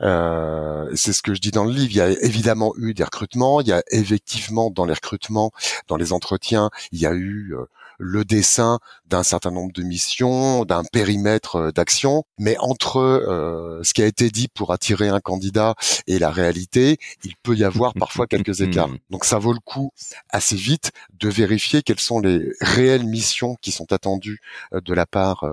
Euh, 0.00 0.90
c'est 0.94 1.12
ce 1.12 1.22
que 1.22 1.34
je 1.34 1.40
dis 1.40 1.50
dans 1.50 1.64
le 1.64 1.72
livre. 1.72 1.90
Il 1.90 1.96
y 1.96 2.00
a 2.00 2.10
évidemment 2.24 2.74
eu 2.76 2.94
des 2.94 3.04
recrutements. 3.04 3.60
Il 3.60 3.68
y 3.68 3.72
a 3.72 3.82
effectivement 3.90 4.70
dans 4.70 4.84
les 4.84 4.94
recrutements, 4.94 5.52
dans 5.88 5.96
les 5.96 6.12
entretiens, 6.12 6.70
il 6.92 7.00
y 7.00 7.06
a 7.06 7.12
eu 7.12 7.54
euh, 7.54 7.64
le 7.98 8.24
dessin 8.24 8.80
d'un 9.06 9.22
certain 9.22 9.50
nombre 9.50 9.72
de 9.72 9.82
missions, 9.82 10.64
d'un 10.64 10.82
périmètre 10.92 11.56
euh, 11.56 11.72
d'action, 11.72 12.24
mais 12.38 12.56
entre 12.58 12.98
euh, 12.98 13.82
ce 13.82 13.94
qui 13.94 14.02
a 14.02 14.06
été 14.06 14.30
dit 14.30 14.48
pour 14.48 14.72
attirer 14.72 15.08
un 15.08 15.20
candidat 15.20 15.74
et 16.06 16.18
la 16.18 16.30
réalité, 16.30 16.98
il 17.22 17.36
peut 17.42 17.54
y 17.54 17.64
avoir 17.64 17.94
parfois 17.98 18.26
quelques 18.26 18.60
écarts. 18.60 18.90
Donc 19.10 19.24
ça 19.24 19.38
vaut 19.38 19.52
le 19.52 19.60
coup 19.60 19.92
assez 20.30 20.56
vite 20.56 20.92
de 21.18 21.28
vérifier 21.28 21.82
quelles 21.82 22.00
sont 22.00 22.20
les 22.20 22.52
réelles 22.60 23.06
missions 23.06 23.56
qui 23.60 23.72
sont 23.72 23.92
attendues 23.92 24.40
de 24.72 24.94
la 24.94 25.06
part 25.06 25.44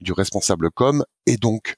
du 0.00 0.12
responsable 0.12 0.70
com 0.70 1.04
et 1.26 1.36
donc 1.36 1.76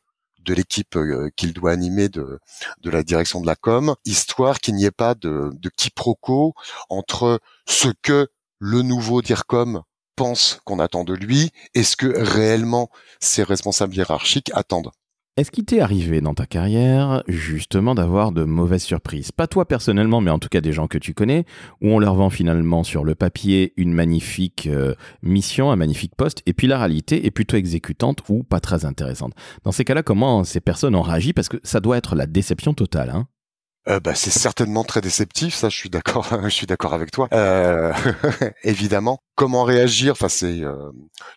de 0.48 0.54
l'équipe 0.54 0.98
qu'il 1.36 1.52
doit 1.52 1.72
animer 1.72 2.08
de, 2.08 2.40
de 2.80 2.90
la 2.90 3.02
direction 3.02 3.40
de 3.40 3.46
la 3.46 3.54
com, 3.54 3.94
histoire 4.06 4.60
qu'il 4.60 4.74
n'y 4.74 4.86
ait 4.86 4.90
pas 4.90 5.14
de, 5.14 5.50
de 5.52 5.68
quiproquo 5.68 6.54
entre 6.88 7.40
ce 7.66 7.88
que 8.02 8.28
le 8.58 8.82
nouveau 8.82 9.20
DIRCOM 9.20 9.82
pense 10.16 10.60
qu'on 10.64 10.80
attend 10.80 11.04
de 11.04 11.14
lui 11.14 11.52
et 11.74 11.84
ce 11.84 11.96
que 11.96 12.06
réellement 12.06 12.90
ses 13.20 13.42
responsables 13.42 13.94
hiérarchiques 13.94 14.50
attendent. 14.54 14.90
Est-ce 15.38 15.52
qu'il 15.52 15.64
t'est 15.64 15.78
arrivé 15.78 16.20
dans 16.20 16.34
ta 16.34 16.46
carrière 16.46 17.22
justement 17.28 17.94
d'avoir 17.94 18.32
de 18.32 18.42
mauvaises 18.42 18.82
surprises? 18.82 19.30
Pas 19.30 19.46
toi 19.46 19.68
personnellement, 19.68 20.20
mais 20.20 20.32
en 20.32 20.40
tout 20.40 20.48
cas 20.48 20.60
des 20.60 20.72
gens 20.72 20.88
que 20.88 20.98
tu 20.98 21.14
connais, 21.14 21.44
où 21.80 21.90
on 21.90 22.00
leur 22.00 22.16
vend 22.16 22.28
finalement 22.28 22.82
sur 22.82 23.04
le 23.04 23.14
papier 23.14 23.72
une 23.76 23.92
magnifique 23.92 24.66
euh, 24.66 24.96
mission, 25.22 25.70
un 25.70 25.76
magnifique 25.76 26.16
poste, 26.16 26.42
et 26.46 26.54
puis 26.54 26.66
la 26.66 26.76
réalité 26.76 27.24
est 27.24 27.30
plutôt 27.30 27.56
exécutante 27.56 28.24
ou 28.28 28.42
pas 28.42 28.58
très 28.58 28.84
intéressante? 28.84 29.32
Dans 29.62 29.70
ces 29.70 29.84
cas-là, 29.84 30.02
comment 30.02 30.42
ces 30.42 30.58
personnes 30.58 30.96
ont 30.96 31.02
réagi? 31.02 31.32
Parce 31.32 31.48
que 31.48 31.58
ça 31.62 31.78
doit 31.78 31.98
être 31.98 32.16
la 32.16 32.26
déception 32.26 32.74
totale. 32.74 33.10
Hein 33.10 33.28
euh, 33.88 34.00
bah, 34.00 34.14
c'est 34.14 34.30
certainement 34.30 34.84
très 34.84 35.00
déceptif, 35.00 35.54
ça 35.54 35.68
je 35.68 35.76
suis 35.76 35.88
d'accord, 35.88 36.28
je 36.44 36.48
suis 36.48 36.66
d'accord 36.66 36.92
avec 36.92 37.10
toi. 37.10 37.28
Euh, 37.32 37.92
évidemment, 38.62 39.20
comment 39.34 39.64
réagir? 39.64 40.12
Enfin, 40.12 40.28
c'est 40.28 40.60
euh, 40.60 40.90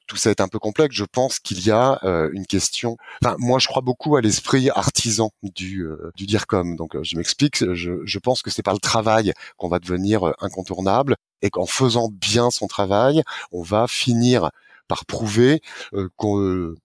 tout 0.07 0.17
ça 0.17 0.31
est 0.31 0.41
un 0.41 0.47
peu 0.47 0.59
complexe. 0.59 0.95
Je 0.95 1.05
pense 1.05 1.39
qu'il 1.39 1.65
y 1.65 1.71
a 1.71 1.99
euh, 2.03 2.29
une 2.33 2.45
question. 2.45 2.97
Enfin, 3.23 3.35
moi, 3.39 3.59
je 3.59 3.67
crois 3.67 3.81
beaucoup 3.81 4.15
à 4.17 4.21
l'esprit 4.21 4.69
artisan 4.69 5.31
du 5.43 5.87
du 6.15 6.25
DIRCOM. 6.25 6.75
Donc, 6.75 7.01
je 7.01 7.15
m'explique. 7.15 7.73
Je, 7.73 7.91
je 8.03 8.19
pense 8.19 8.41
que 8.41 8.49
c'est 8.49 8.63
par 8.63 8.73
le 8.73 8.79
travail 8.79 9.33
qu'on 9.57 9.69
va 9.69 9.79
devenir 9.79 10.33
incontournable 10.39 11.15
et 11.41 11.49
qu'en 11.49 11.65
faisant 11.65 12.09
bien 12.11 12.51
son 12.51 12.67
travail, 12.67 13.23
on 13.51 13.61
va 13.61 13.87
finir 13.87 14.49
par 14.87 15.05
prouver 15.05 15.61
qu'on 16.17 16.75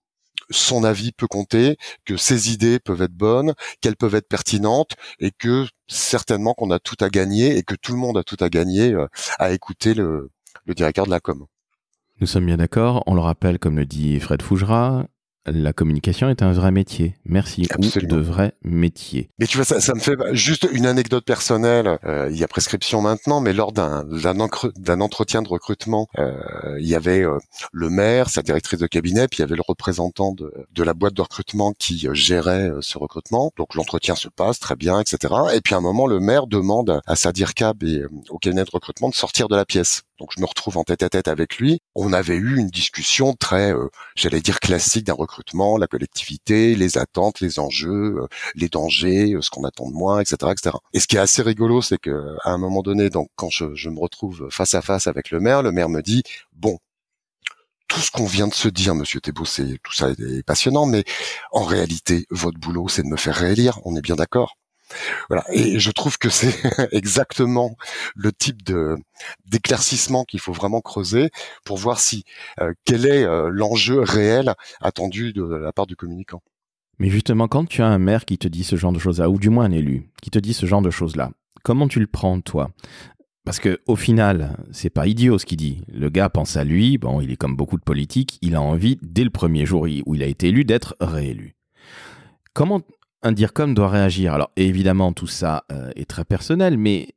son 0.50 0.84
avis 0.84 1.12
peut 1.12 1.26
compter, 1.26 1.76
que 2.04 2.16
ses 2.16 2.52
idées 2.52 2.78
peuvent 2.78 3.02
être 3.02 3.12
bonnes, 3.12 3.54
qu'elles 3.80 3.96
peuvent 3.96 4.14
être 4.14 4.28
pertinentes 4.28 4.92
et 5.18 5.30
que 5.30 5.66
certainement 5.88 6.54
qu'on 6.54 6.70
a 6.70 6.78
tout 6.78 6.96
à 7.00 7.08
gagner 7.08 7.56
et 7.56 7.62
que 7.62 7.74
tout 7.74 7.92
le 7.92 7.98
monde 7.98 8.18
a 8.18 8.22
tout 8.22 8.36
à 8.40 8.48
gagner 8.48 8.92
euh, 8.92 9.06
à 9.38 9.52
écouter 9.52 9.94
le, 9.94 10.30
directeur 10.66 11.06
de 11.06 11.10
la 11.10 11.20
com. 11.20 11.46
Nous 12.20 12.26
sommes 12.26 12.46
bien 12.46 12.56
d'accord. 12.56 13.02
On 13.06 13.14
le 13.14 13.20
rappelle, 13.20 13.58
comme 13.58 13.76
le 13.76 13.86
dit 13.86 14.18
Fred 14.20 14.42
Fougera, 14.42 15.06
la 15.46 15.72
communication 15.72 16.28
est 16.28 16.42
un 16.42 16.52
vrai 16.52 16.70
métier. 16.70 17.14
Merci. 17.24 17.66
Absolument. 17.70 18.16
de 18.16 18.20
vrai 18.20 18.52
métier. 18.62 19.30
Mais 19.38 19.46
tu 19.46 19.56
vois, 19.56 19.64
ça, 19.64 19.80
ça 19.80 19.94
me 19.94 20.00
fait 20.00 20.16
juste 20.32 20.68
une 20.72 20.86
anecdote 20.86 21.24
personnelle. 21.24 21.98
Euh, 22.04 22.28
il 22.30 22.36
y 22.38 22.44
a 22.44 22.48
prescription 22.48 23.00
maintenant, 23.00 23.40
mais 23.40 23.52
lors 23.52 23.72
d'un 23.72 24.04
d'un 24.04 25.00
entretien 25.00 25.42
de 25.42 25.48
recrutement, 25.48 26.08
euh, 26.18 26.32
il 26.80 26.86
y 26.86 26.94
avait 26.94 27.22
euh, 27.22 27.38
le 27.72 27.90
maire, 27.90 28.28
sa 28.28 28.42
directrice 28.42 28.78
de 28.78 28.86
cabinet, 28.86 29.28
puis 29.28 29.38
il 29.38 29.40
y 29.40 29.44
avait 29.44 29.56
le 29.56 29.62
représentant 29.66 30.32
de, 30.32 30.52
de 30.72 30.82
la 30.82 30.94
boîte 30.94 31.14
de 31.14 31.22
recrutement 31.22 31.72
qui 31.78 32.06
euh, 32.06 32.14
gérait 32.14 32.70
euh, 32.70 32.80
ce 32.80 32.98
recrutement. 32.98 33.52
Donc 33.56 33.74
l'entretien 33.74 34.14
se 34.14 34.28
passe 34.28 34.58
très 34.58 34.76
bien, 34.76 35.00
etc. 35.00 35.34
Et 35.54 35.60
puis 35.60 35.74
à 35.74 35.78
un 35.78 35.82
moment, 35.82 36.06
le 36.06 36.20
maire 36.20 36.46
demande 36.46 37.00
à 37.06 37.16
sa 37.16 37.32
DIRCAB 37.32 37.82
et 37.84 38.04
au 38.30 38.38
cabinet 38.38 38.64
de 38.64 38.70
recrutement 38.72 39.08
de 39.08 39.14
sortir 39.14 39.48
de 39.48 39.56
la 39.56 39.64
pièce. 39.64 40.02
Donc 40.18 40.30
je 40.35 40.40
me 40.40 40.46
retrouve 40.46 40.78
en 40.78 40.85
tête 40.85 41.02
à 41.02 41.08
tête 41.08 41.28
avec 41.28 41.58
lui. 41.58 41.80
On 41.94 42.12
avait 42.12 42.37
eu 42.37 42.56
une 42.58 42.68
discussion 42.68 43.35
très, 43.35 43.73
euh, 43.75 43.88
j'allais 44.14 44.40
dire 44.40 44.61
classique 44.61 45.04
d'un 45.06 45.14
recrutement, 45.14 45.76
la 45.78 45.87
collectivité, 45.87 46.75
les 46.75 46.99
attentes, 46.99 47.40
les 47.40 47.58
enjeux, 47.58 48.16
euh, 48.23 48.26
les 48.54 48.68
dangers, 48.68 49.35
euh, 49.35 49.42
ce 49.42 49.50
qu'on 49.50 49.64
attend 49.64 49.88
de 49.88 49.94
moi, 49.94 50.23
etc., 50.23 50.52
etc. 50.52 50.76
Et 50.92 51.00
ce 51.00 51.06
qui 51.06 51.16
est 51.16 51.20
assez 51.20 51.42
rigolo, 51.42 51.82
c'est 51.82 51.99
que 51.99 52.37
à 52.44 52.50
un 52.50 52.58
moment 52.58 52.82
donné, 52.82 53.11
donc 53.11 53.28
quand 53.37 53.50
je, 53.50 53.75
je 53.75 53.90
me 53.90 54.00
retrouve 54.00 54.49
face 54.50 54.75
à 54.75 54.82
face 54.82 55.06
avec 55.06 55.30
le 55.30 55.40
maire, 55.40 55.62
le 55.62 55.73
maire 55.73 55.88
me 55.88 56.02
dit 56.02 56.23
bon, 56.52 56.78
tout 57.88 58.00
ce 58.00 58.11
qu'on 58.11 58.26
vient 58.26 58.49
de 58.49 58.54
se 58.54 58.68
dire, 58.68 58.94
Monsieur 58.94 59.20
Thébault, 59.20 59.44
c'est 59.44 59.78
tout 59.82 59.92
ça 59.92 60.11
est 60.11 60.42
passionnant, 60.44 60.87
mais 60.87 61.04
en 61.52 61.64
réalité, 61.64 62.26
votre 62.30 62.58
boulot, 62.58 62.88
c'est 62.88 63.02
de 63.02 63.08
me 63.08 63.16
faire 63.16 63.37
réélire. 63.37 63.80
On 63.85 63.96
est 63.96 64.02
bien 64.02 64.16
d'accord. 64.16 64.56
Voilà. 65.28 65.44
Et 65.52 65.78
je 65.78 65.90
trouve 65.90 66.18
que 66.18 66.28
c'est 66.28 66.54
exactement 66.92 67.76
le 68.14 68.32
type 68.32 68.62
de 68.62 68.96
d'éclaircissement 69.46 70.24
qu'il 70.24 70.40
faut 70.40 70.52
vraiment 70.52 70.80
creuser 70.80 71.30
pour 71.64 71.78
voir 71.78 72.00
si 72.00 72.24
euh, 72.60 72.72
quel 72.84 73.06
est 73.06 73.24
euh, 73.24 73.48
l'enjeu 73.50 74.00
réel 74.00 74.54
attendu 74.80 75.32
de 75.32 75.44
la 75.44 75.72
part 75.72 75.86
du 75.86 75.96
communicant. 75.96 76.42
Mais 76.98 77.10
justement, 77.10 77.48
quand 77.48 77.66
tu 77.66 77.82
as 77.82 77.86
un 77.86 77.98
maire 77.98 78.24
qui 78.24 78.38
te 78.38 78.48
dit 78.48 78.64
ce 78.64 78.76
genre 78.76 78.92
de 78.92 78.98
choses-là, 78.98 79.28
ou 79.28 79.38
du 79.38 79.50
moins 79.50 79.66
un 79.66 79.72
élu 79.72 80.10
qui 80.22 80.30
te 80.30 80.38
dit 80.38 80.54
ce 80.54 80.66
genre 80.66 80.82
de 80.82 80.90
choses-là, 80.90 81.30
comment 81.62 81.88
tu 81.88 82.00
le 82.00 82.06
prends 82.06 82.40
toi? 82.40 82.70
Parce 83.44 83.60
que 83.60 83.80
au 83.86 83.94
final, 83.94 84.56
c'est 84.72 84.90
pas 84.90 85.06
idiot 85.06 85.38
ce 85.38 85.46
qu'il 85.46 85.58
dit. 85.58 85.82
Le 85.92 86.08
gars 86.08 86.28
pense 86.28 86.56
à 86.56 86.64
lui. 86.64 86.98
Bon, 86.98 87.20
il 87.20 87.30
est 87.30 87.36
comme 87.36 87.54
beaucoup 87.54 87.76
de 87.76 87.82
politiques. 87.82 88.38
Il 88.42 88.56
a 88.56 88.60
envie 88.60 88.98
dès 89.02 89.22
le 89.22 89.30
premier 89.30 89.66
jour 89.66 89.82
où 89.82 90.14
il 90.14 90.22
a 90.22 90.26
été 90.26 90.48
élu 90.48 90.64
d'être 90.64 90.96
réélu. 91.00 91.54
Comment 92.54 92.80
un 93.26 93.33
DIRCOM 93.33 93.75
doit 93.75 93.88
réagir. 93.88 94.35
Alors 94.35 94.50
évidemment, 94.56 95.12
tout 95.12 95.26
ça 95.26 95.64
euh, 95.73 95.90
est 95.97 96.09
très 96.09 96.25
personnel, 96.25 96.78
mais 96.78 97.09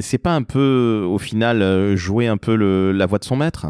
c'est 0.00 0.18
pas 0.18 0.34
un 0.34 0.42
peu, 0.42 1.04
au 1.06 1.18
final, 1.18 1.60
euh, 1.60 1.94
jouer 1.94 2.26
un 2.26 2.38
peu 2.38 2.54
la 2.92 3.06
voix 3.06 3.18
de 3.18 3.24
son 3.24 3.36
maître? 3.36 3.66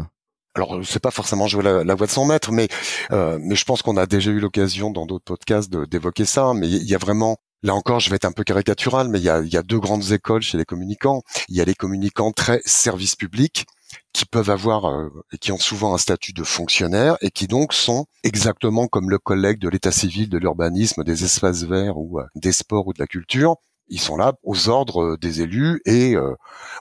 Alors 0.55 0.79
c'est 0.83 1.01
pas 1.01 1.11
forcément 1.11 1.47
jouer 1.47 1.63
la, 1.63 1.95
voix 1.95 2.07
de 2.07 2.11
son 2.11 2.25
maître, 2.25 2.51
mais 2.51 2.67
euh, 3.11 3.37
mais 3.41 3.55
je 3.55 3.65
pense 3.65 3.81
qu'on 3.81 3.97
a 3.97 4.07
déjà 4.07 4.31
eu 4.31 4.39
l'occasion 4.39 4.91
dans 4.91 5.05
d'autres 5.05 5.25
podcasts 5.25 5.71
d'évoquer 5.71 6.25
ça. 6.25 6.53
Mais 6.55 6.67
il 6.67 6.89
y 6.89 6.95
a 6.95 6.97
vraiment 6.97 7.37
Là 7.61 7.75
encore, 7.75 7.99
je 7.99 8.09
vais 8.09 8.15
être 8.15 8.23
un 8.23 8.31
peu 8.31 8.45
caricatural, 8.45 9.09
mais 9.09 9.19
il 9.19 9.25
y 9.25 9.29
a, 9.29 9.41
y 9.41 9.57
a 9.57 9.63
deux 9.63 9.79
grandes 9.79 10.13
écoles 10.13 10.41
chez 10.41 10.57
les 10.57 10.63
communicants. 10.63 11.23
Il 11.49 11.57
y 11.57 11.61
a 11.61 11.65
les 11.65 11.75
communicants 11.75 12.31
très 12.31 12.61
service 12.63 13.17
public, 13.17 13.65
qui 14.13 14.25
peuvent 14.25 14.49
avoir 14.49 14.85
euh, 14.85 15.09
et 15.31 15.37
qui 15.37 15.51
ont 15.51 15.57
souvent 15.57 15.93
un 15.93 15.97
statut 15.97 16.33
de 16.33 16.43
fonctionnaire 16.43 17.17
et 17.21 17.31
qui 17.31 17.47
donc 17.47 17.73
sont 17.73 18.05
exactement 18.23 18.87
comme 18.87 19.09
le 19.09 19.19
collègue 19.19 19.59
de 19.59 19.69
l'état 19.69 19.91
civil, 19.91 20.29
de 20.29 20.37
l'urbanisme, 20.37 21.03
des 21.03 21.23
espaces 21.23 21.63
verts 21.63 21.97
ou 21.97 22.19
euh, 22.19 22.25
des 22.35 22.51
sports 22.51 22.87
ou 22.87 22.93
de 22.93 22.99
la 22.99 23.07
culture. 23.07 23.55
Ils 23.87 23.99
sont 23.99 24.17
là 24.17 24.33
aux 24.43 24.69
ordres 24.69 25.13
euh, 25.13 25.17
des 25.17 25.41
élus 25.41 25.81
et 25.85 26.15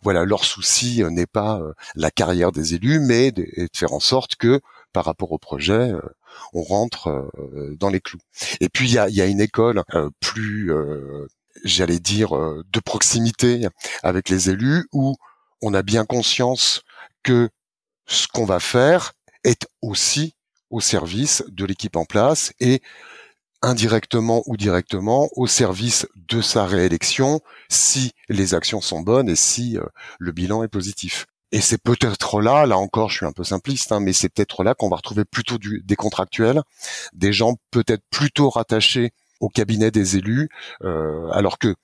voilà 0.02 0.24
leur 0.24 0.44
souci 0.44 1.02
n'est 1.10 1.26
pas 1.26 1.60
la 1.94 2.10
carrière 2.10 2.52
des 2.52 2.74
élus, 2.74 3.00
mais 3.00 3.32
de, 3.32 3.42
de, 3.42 3.68
faire 3.74 3.92
en 3.92 4.00
sorte 4.00 4.36
que 4.36 4.60
par 4.92 5.04
rapport 5.04 5.32
au 5.32 5.38
projet, 5.38 5.92
on 6.54 6.62
rentre 6.62 7.30
dans 7.78 7.88
les 7.88 8.00
clous. 8.00 8.20
Et 8.60 8.68
puis 8.68 8.88
il 8.88 8.94
y 8.94 8.98
a, 8.98 9.08
y 9.08 9.20
a, 9.20 9.26
une 9.26 9.40
école 9.40 9.82
plus, 10.20 10.72
j'allais 11.64 11.98
dire, 11.98 12.30
de 12.32 12.80
proximité 12.80 13.68
avec 14.02 14.28
les 14.28 14.50
élus 14.50 14.86
où 14.92 15.14
on 15.62 15.74
a 15.74 15.82
bien 15.82 16.04
conscience 16.04 16.82
que 17.22 17.48
ce 18.06 18.26
qu'on 18.28 18.44
va 18.44 18.60
faire 18.60 19.12
est 19.44 19.66
aussi 19.82 20.34
au 20.70 20.80
service 20.80 21.44
de 21.48 21.64
l'équipe 21.64 21.96
en 21.96 22.04
place 22.04 22.52
et 22.60 22.82
indirectement 23.62 24.42
ou 24.46 24.56
directement 24.56 25.28
au 25.32 25.46
service 25.46 26.06
de 26.28 26.40
sa 26.40 26.64
réélection 26.64 27.40
si 27.68 28.12
les 28.28 28.54
actions 28.54 28.80
sont 28.80 29.00
bonnes 29.00 29.28
et 29.28 29.36
si 29.36 29.76
euh, 29.76 29.84
le 30.18 30.32
bilan 30.32 30.62
est 30.62 30.68
positif. 30.68 31.26
Et 31.50 31.60
c'est 31.60 31.82
peut-être 31.82 32.42
là, 32.42 32.66
là 32.66 32.76
encore, 32.76 33.08
je 33.08 33.16
suis 33.16 33.26
un 33.26 33.32
peu 33.32 33.42
simpliste, 33.42 33.90
hein, 33.90 34.00
mais 34.00 34.12
c'est 34.12 34.28
peut-être 34.28 34.62
là 34.64 34.74
qu'on 34.74 34.90
va 34.90 34.96
retrouver 34.96 35.24
plutôt 35.24 35.56
du, 35.56 35.82
des 35.84 35.96
contractuels, 35.96 36.60
des 37.14 37.32
gens 37.32 37.56
peut-être 37.70 38.02
plutôt 38.10 38.50
rattachés 38.50 39.12
au 39.40 39.48
cabinet 39.48 39.90
des 39.90 40.16
élus, 40.16 40.50
euh, 40.84 41.28
alors 41.30 41.58
que 41.58 41.74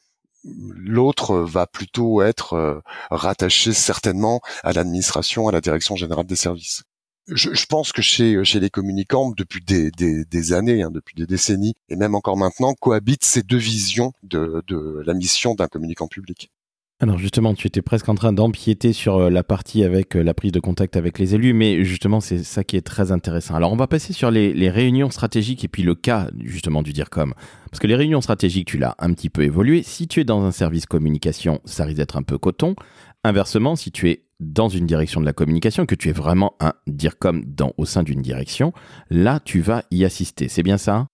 l'autre 0.44 1.36
va 1.36 1.66
plutôt 1.66 2.22
être 2.22 2.54
euh, 2.54 2.80
rattaché 3.10 3.72
certainement 3.72 4.40
à 4.62 4.72
l'administration, 4.72 5.48
à 5.48 5.52
la 5.52 5.60
direction 5.60 5.96
générale 5.96 6.26
des 6.26 6.36
services. 6.36 6.84
Je, 7.28 7.64
pense 7.66 7.92
que 7.92 8.02
chez, 8.02 8.44
chez 8.44 8.60
les 8.60 8.68
communicants, 8.68 9.30
depuis 9.30 9.64
des, 9.64 9.90
des, 9.90 10.52
années, 10.52 10.82
hein, 10.82 10.90
depuis 10.90 11.14
des 11.14 11.26
décennies, 11.26 11.74
et 11.88 11.96
même 11.96 12.14
encore 12.14 12.36
maintenant, 12.36 12.74
cohabitent 12.74 13.24
ces 13.24 13.42
deux 13.42 13.56
visions 13.56 14.12
de, 14.22 14.62
de 14.68 15.02
la 15.06 15.14
mission 15.14 15.54
d'un 15.54 15.66
communicant 15.66 16.06
public. 16.06 16.50
Alors 17.04 17.18
justement, 17.18 17.52
tu 17.52 17.66
étais 17.66 17.82
presque 17.82 18.08
en 18.08 18.14
train 18.14 18.32
d'empiéter 18.32 18.94
sur 18.94 19.18
euh, 19.18 19.28
la 19.28 19.44
partie 19.44 19.84
avec 19.84 20.16
euh, 20.16 20.22
la 20.22 20.32
prise 20.32 20.52
de 20.52 20.58
contact 20.58 20.96
avec 20.96 21.18
les 21.18 21.34
élus, 21.34 21.52
mais 21.52 21.84
justement, 21.84 22.18
c'est 22.18 22.42
ça 22.42 22.64
qui 22.64 22.78
est 22.78 22.80
très 22.80 23.12
intéressant. 23.12 23.54
Alors 23.54 23.74
on 23.74 23.76
va 23.76 23.86
passer 23.86 24.14
sur 24.14 24.30
les, 24.30 24.70
réunions 24.70 25.10
stratégiques 25.10 25.62
et 25.64 25.68
puis 25.68 25.82
le 25.82 25.94
cas 25.94 26.30
justement 26.38 26.82
du 26.82 26.94
DIRCOM. 26.94 27.34
Parce 27.70 27.78
que 27.78 27.86
les 27.86 27.94
réunions 27.94 28.22
stratégiques, 28.22 28.68
tu 28.68 28.78
l'as 28.78 28.94
un 28.98 29.12
petit 29.12 29.28
peu 29.28 29.42
évolué. 29.42 29.82
Si 29.82 30.08
tu 30.08 30.20
es 30.20 30.24
dans 30.24 30.44
un 30.44 30.50
service 30.50 30.86
communication, 30.86 31.60
ça 31.66 31.84
risque 31.84 31.98
d'être 31.98 32.16
un 32.16 32.22
peu 32.22 32.38
coton. 32.38 32.74
Inversement, 33.22 33.76
si 33.76 33.92
tu 33.92 34.08
es 34.08 34.24
dans 34.40 34.70
une 34.70 34.86
direction 34.86 35.20
de 35.20 35.26
la 35.26 35.34
communication, 35.34 35.84
que 35.84 35.94
tu 35.94 36.08
es 36.08 36.12
vraiment 36.12 36.54
un 36.58 36.72
DIRCOM 36.86 37.44
dans, 37.44 37.74
au 37.76 37.84
sein 37.84 38.02
d'une 38.02 38.22
direction, 38.22 38.72
là, 39.10 39.40
tu 39.44 39.60
vas 39.60 39.82
y 39.90 40.06
assister. 40.06 40.48
C'est 40.48 40.62
bien 40.62 40.78
ça? 40.78 41.06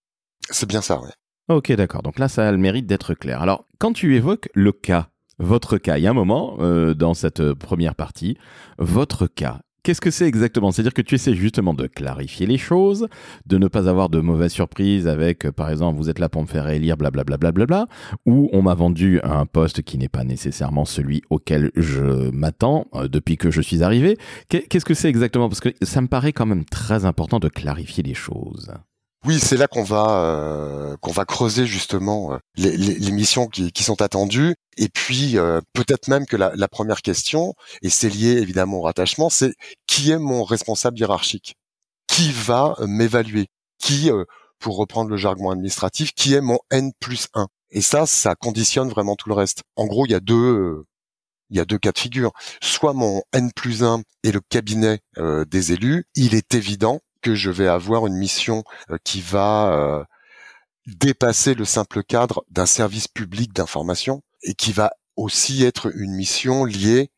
C'est 0.51 0.69
bien 0.69 0.83
ça, 0.83 1.01
oui. 1.03 1.09
Ok, 1.49 1.73
d'accord. 1.73 2.03
Donc 2.03 2.21
là, 2.21 2.29
ça 2.29 2.47
a 2.47 2.53
le 2.53 2.59
mérite 2.59 2.87
d'être 2.87 3.15
clair. 3.15 3.43
Alors, 3.43 3.67
quand 3.81 3.93
tu 3.93 4.15
évoques 4.15 4.49
le 4.55 4.71
cas, 4.71 5.09
votre 5.41 5.79
cas. 5.79 5.99
Il 5.99 6.03
y 6.03 6.07
a 6.07 6.11
un 6.11 6.15
moment 6.15 6.57
euh, 6.61 6.95
dans 6.95 7.15
cette 7.15 7.53
première 7.55 7.95
partie, 7.95 8.37
votre 8.79 9.27
cas. 9.27 9.61
Qu'est-ce 9.83 10.03
que 10.03 10.11
c'est 10.11 10.27
exactement? 10.27 10.73
C'est-à-dire 10.73 10.93
que 10.93 11.01
tu 11.01 11.15
essaies 11.15 11.35
justement 11.35 11.73
de 11.73 11.87
clarifier 11.87 12.47
les 12.47 12.59
choses, 12.59 13.09
de 13.47 13.57
ne 13.57 13.67
pas 13.67 13.89
avoir 13.89 14.11
de 14.11 14.21
mauvaises 14.21 14.53
surprises 14.53 15.09
avec, 15.09 15.47
euh, 15.47 15.53
par 15.53 15.71
exemple, 15.71 15.97
vous 15.97 16.11
êtes 16.11 16.19
là 16.19 16.29
pour 16.29 16.43
me 16.43 16.47
faire 16.47 16.69
élire, 16.69 16.99
blablabla, 16.99 17.53
bla, 17.53 17.67
bla, 17.67 17.87
ou 18.27 18.51
on 18.53 18.61
m'a 18.61 18.75
vendu 18.75 19.21
un 19.23 19.47
poste 19.47 19.81
qui 19.83 19.97
n'est 19.97 20.11
pas 20.11 20.25
nécessairement 20.25 20.85
celui 20.85 21.23
auquel 21.31 21.71
je 21.77 22.31
m'attends 22.31 22.89
euh, 22.95 23.09
depuis 23.09 23.39
que 23.39 23.51
je 23.51 23.63
suis 23.63 23.83
arrivé. 23.83 24.19
Qu'est-ce 24.51 24.85
que 24.85 24.95
c'est 24.95 25.09
exactement? 25.09 25.49
Parce 25.49 25.61
que 25.61 25.71
ça 25.81 26.03
me 26.03 26.09
paraît 26.09 26.35
quand 26.35 26.47
même 26.47 26.67
très 26.67 27.07
important 27.07 27.39
de 27.39 27.49
clarifier 27.49 28.03
les 28.03 28.15
choses. 28.15 28.71
Oui, 29.27 29.39
c'est 29.39 29.59
là 29.59 29.69
qu'on 29.69 29.83
va 29.83 30.25
euh, 30.25 30.97
qu'on 30.97 31.13
va 31.13 31.27
creuser 31.27 31.67
justement 31.67 32.33
euh, 32.33 32.39
les, 32.57 33.11
missions 33.11 33.49
qui, 33.49 33.71
qui, 33.71 33.83
sont 33.85 34.01
attendues. 34.01 34.55
Et 34.79 34.89
puis 34.89 35.37
euh, 35.37 35.61
peut-être 35.75 36.09
même 36.09 36.25
que 36.25 36.37
la, 36.37 36.53
la, 36.55 36.69
première 36.69 37.03
question, 37.03 37.55
et 37.83 37.91
c'est 37.91 38.09
lié 38.09 38.39
évidemment 38.39 38.79
au 38.79 38.83
rattachement, 38.83 39.29
c'est 39.29 39.53
qui 39.87 40.11
est 40.11 40.19
mon 40.19 40.43
responsable 40.43 40.99
hiérarchique? 40.99 41.57
Qui 42.09 42.33
va 42.33 42.77
m'évaluer? 42.81 43.49
Qui, 43.79 44.11
pour 44.59 44.77
reprendre 44.77 45.11
le 45.11 45.17
jargon 45.19 45.51
administratif, 45.51 46.13
qui 46.13 46.35
est 46.35 46.41
mon 46.41 46.59
N 46.71 46.93
plus 47.01 47.29
1 47.35 47.47
Et 47.71 47.83
ça, 47.83 48.07
ça 48.07 48.35
conditionne 48.35 48.89
vraiment 48.89 49.17
tout 49.17 49.29
le 49.29 49.35
reste. 49.35 49.63
En 49.77 49.87
gros, 49.87 50.07
il 50.07 50.13
y 50.13 50.15
a 50.15 50.21
deux 50.21 50.85
il 51.51 51.57
y 51.57 51.61
a 51.61 51.65
deux 51.65 51.79
cas 51.79 51.93
de 51.93 51.99
figure. 51.99 52.33
Soit 52.63 52.95
mon 52.95 53.23
N 53.33 53.51
plus 53.55 53.83
1 53.85 54.03
est 54.25 54.33
le 54.33 54.41
cabinet 54.49 55.01
des 55.19 55.73
élus, 55.73 56.05
il 56.15 56.35
est 56.35 56.55
évident 56.55 57.01
que 57.21 57.35
je 57.35 57.51
vais 57.51 57.69
avoir 57.69 58.07
une 58.07 58.17
mission 58.17 58.65
euh, 58.91 58.99
qui 59.05 59.21
va 59.21 59.73
euh, 59.73 60.05
dépasser 60.87 61.55
le 61.55 61.65
simple 61.65 62.03
cadre 62.03 62.45
d'un 62.51 62.67
service 62.67 63.09
public 63.09 63.53
d'information 63.53 64.23
et 64.43 64.55
qui 64.55 64.73
va 64.73 64.93
aussi 65.17 65.65
être 65.65 65.95
une 65.95 66.15
mission 66.15 66.65
liée 66.65 67.11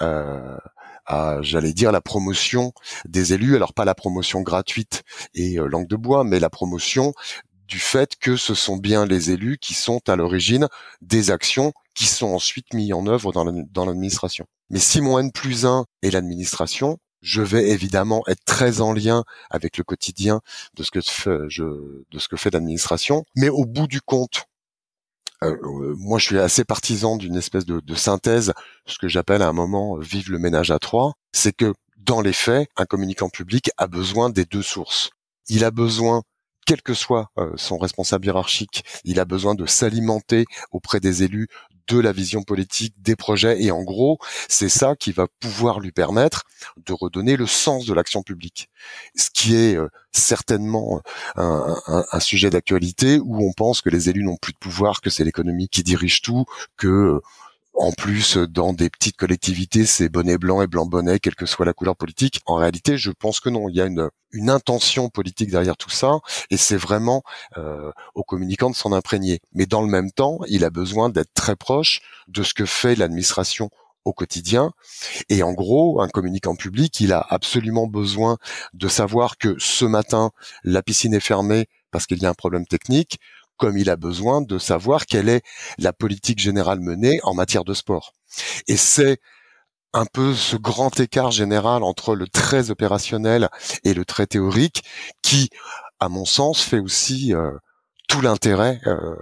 euh, 0.00 0.56
à, 1.04 1.38
j'allais 1.42 1.72
dire, 1.72 1.92
la 1.92 2.00
promotion 2.00 2.72
des 3.04 3.32
élus. 3.32 3.56
Alors 3.56 3.74
pas 3.74 3.84
la 3.84 3.94
promotion 3.94 4.40
gratuite 4.40 5.02
et 5.34 5.56
langue 5.56 5.88
de 5.88 5.96
bois, 5.96 6.24
mais 6.24 6.40
la 6.40 6.50
promotion 6.50 7.12
du 7.66 7.78
fait 7.78 8.16
que 8.16 8.36
ce 8.36 8.54
sont 8.54 8.76
bien 8.76 9.06
les 9.06 9.30
élus 9.30 9.58
qui 9.58 9.74
sont 9.74 10.00
à 10.08 10.16
l'origine 10.16 10.68
des 11.00 11.30
actions 11.30 11.72
qui 11.94 12.06
sont 12.06 12.28
ensuite 12.28 12.72
mises 12.74 12.92
en 12.92 13.06
œuvre 13.06 13.32
dans 13.32 13.84
l'administration. 13.86 14.46
Mais 14.70 14.78
si 14.78 15.00
mon 15.00 15.18
N 15.18 15.32
plus 15.32 15.66
1 15.66 15.84
est 16.02 16.10
l'administration, 16.10 16.98
je 17.22 17.40
vais 17.40 17.70
évidemment 17.70 18.22
être 18.26 18.44
très 18.44 18.80
en 18.80 18.92
lien 18.92 19.24
avec 19.50 19.78
le 19.78 19.84
quotidien 19.84 20.40
de 20.74 20.82
ce 20.82 20.90
que 20.90 21.00
je, 21.48 21.64
de 22.10 22.18
ce 22.18 22.28
que 22.28 22.36
fait 22.36 22.50
l'administration. 22.50 23.24
Mais 23.36 23.48
au 23.48 23.64
bout 23.64 23.86
du 23.86 24.00
compte, 24.00 24.44
euh, 25.42 25.56
euh, 25.62 25.94
moi, 25.96 26.18
je 26.18 26.26
suis 26.26 26.38
assez 26.38 26.64
partisan 26.64 27.16
d'une 27.16 27.36
espèce 27.36 27.64
de, 27.64 27.80
de, 27.80 27.94
synthèse, 27.94 28.52
ce 28.86 28.98
que 28.98 29.08
j'appelle 29.08 29.42
à 29.42 29.48
un 29.48 29.52
moment 29.52 29.96
euh, 29.96 30.00
vive 30.00 30.30
le 30.30 30.38
ménage 30.38 30.70
à 30.70 30.78
trois. 30.78 31.14
C'est 31.32 31.52
que 31.52 31.74
dans 31.96 32.20
les 32.20 32.32
faits, 32.32 32.68
un 32.76 32.84
communicant 32.84 33.28
public 33.28 33.70
a 33.76 33.86
besoin 33.86 34.30
des 34.30 34.44
deux 34.44 34.62
sources. 34.62 35.10
Il 35.48 35.64
a 35.64 35.70
besoin 35.70 36.22
quel 36.64 36.80
que 36.80 36.94
soit 36.94 37.26
son 37.56 37.76
responsable 37.76 38.24
hiérarchique, 38.24 38.84
il 39.02 39.18
a 39.18 39.24
besoin 39.24 39.56
de 39.56 39.66
s'alimenter 39.66 40.44
auprès 40.70 41.00
des 41.00 41.24
élus 41.24 41.48
de 41.88 41.98
la 41.98 42.12
vision 42.12 42.42
politique, 42.42 42.94
des 43.00 43.16
projets, 43.16 43.62
et 43.62 43.70
en 43.70 43.82
gros, 43.82 44.18
c'est 44.48 44.68
ça 44.68 44.94
qui 44.96 45.12
va 45.12 45.26
pouvoir 45.40 45.80
lui 45.80 45.92
permettre 45.92 46.44
de 46.86 46.92
redonner 46.92 47.36
le 47.36 47.46
sens 47.46 47.86
de 47.86 47.94
l'action 47.94 48.22
publique. 48.22 48.68
Ce 49.16 49.30
qui 49.30 49.56
est 49.56 49.76
euh, 49.76 49.88
certainement 50.12 51.00
euh, 51.38 51.74
un, 51.86 52.20
sujet 52.20 52.50
d'actualité 52.50 53.18
où 53.18 53.46
on 53.46 53.52
pense 53.52 53.80
que 53.80 53.90
les 53.90 54.08
élus 54.08 54.24
n'ont 54.24 54.36
plus 54.36 54.52
de 54.52 54.58
pouvoir, 54.58 55.00
que 55.00 55.10
c'est 55.10 55.24
l'économie 55.24 55.68
qui 55.68 55.82
dirige 55.82 56.22
tout, 56.22 56.44
que 56.76 56.86
euh, 56.86 57.20
en 57.82 57.90
plus, 57.90 58.36
dans 58.36 58.72
des 58.72 58.88
petites 58.90 59.16
collectivités, 59.16 59.86
c'est 59.86 60.08
bonnet 60.08 60.38
blanc 60.38 60.62
et 60.62 60.68
blanc 60.68 60.86
bonnet, 60.86 61.18
quelle 61.18 61.34
que 61.34 61.46
soit 61.46 61.66
la 61.66 61.72
couleur 61.72 61.96
politique. 61.96 62.40
En 62.46 62.54
réalité, 62.54 62.96
je 62.96 63.10
pense 63.10 63.40
que 63.40 63.48
non. 63.48 63.68
Il 63.68 63.74
y 63.74 63.80
a 63.80 63.86
une, 63.86 64.08
une 64.30 64.50
intention 64.50 65.08
politique 65.08 65.50
derrière 65.50 65.76
tout 65.76 65.90
ça, 65.90 66.20
et 66.50 66.56
c'est 66.56 66.76
vraiment 66.76 67.24
euh, 67.56 67.90
aux 68.14 68.22
communicants 68.22 68.70
de 68.70 68.76
s'en 68.76 68.92
imprégner. 68.92 69.40
Mais 69.52 69.66
dans 69.66 69.82
le 69.82 69.88
même 69.88 70.12
temps, 70.12 70.38
il 70.46 70.64
a 70.64 70.70
besoin 70.70 71.08
d'être 71.08 71.34
très 71.34 71.56
proche 71.56 72.02
de 72.28 72.44
ce 72.44 72.54
que 72.54 72.66
fait 72.66 72.94
l'administration 72.94 73.68
au 74.04 74.12
quotidien. 74.12 74.70
Et 75.28 75.42
en 75.42 75.52
gros, 75.52 76.00
un 76.00 76.08
communicant 76.08 76.54
public, 76.54 77.00
il 77.00 77.12
a 77.12 77.26
absolument 77.30 77.88
besoin 77.88 78.38
de 78.74 78.86
savoir 78.86 79.38
que 79.38 79.56
ce 79.58 79.84
matin, 79.86 80.30
la 80.62 80.84
piscine 80.84 81.14
est 81.14 81.20
fermée 81.20 81.66
parce 81.90 82.06
qu'il 82.06 82.22
y 82.22 82.26
a 82.26 82.30
un 82.30 82.34
problème 82.34 82.66
technique, 82.66 83.18
comme 83.56 83.76
il 83.78 83.90
a 83.90 83.96
besoin 83.96 84.40
de 84.42 84.58
savoir 84.58 85.06
quelle 85.06 85.28
est 85.28 85.42
la 85.78 85.92
politique 85.92 86.38
générale 86.38 86.80
menée 86.80 87.20
en 87.22 87.34
matière 87.34 87.64
de 87.64 87.74
sport. 87.74 88.12
Et 88.68 88.76
c'est 88.76 89.18
un 89.92 90.06
peu 90.06 90.34
ce 90.34 90.56
grand 90.56 90.98
écart 91.00 91.30
général 91.30 91.82
entre 91.82 92.14
le 92.14 92.26
très 92.26 92.70
opérationnel 92.70 93.48
et 93.84 93.94
le 93.94 94.04
très 94.04 94.26
théorique 94.26 94.84
qui, 95.22 95.50
à 96.00 96.08
mon 96.08 96.24
sens, 96.24 96.62
fait 96.62 96.78
aussi 96.78 97.34
euh, 97.34 97.52
tout 98.08 98.20
l'intérêt 98.20 98.80
euh, 98.86 99.14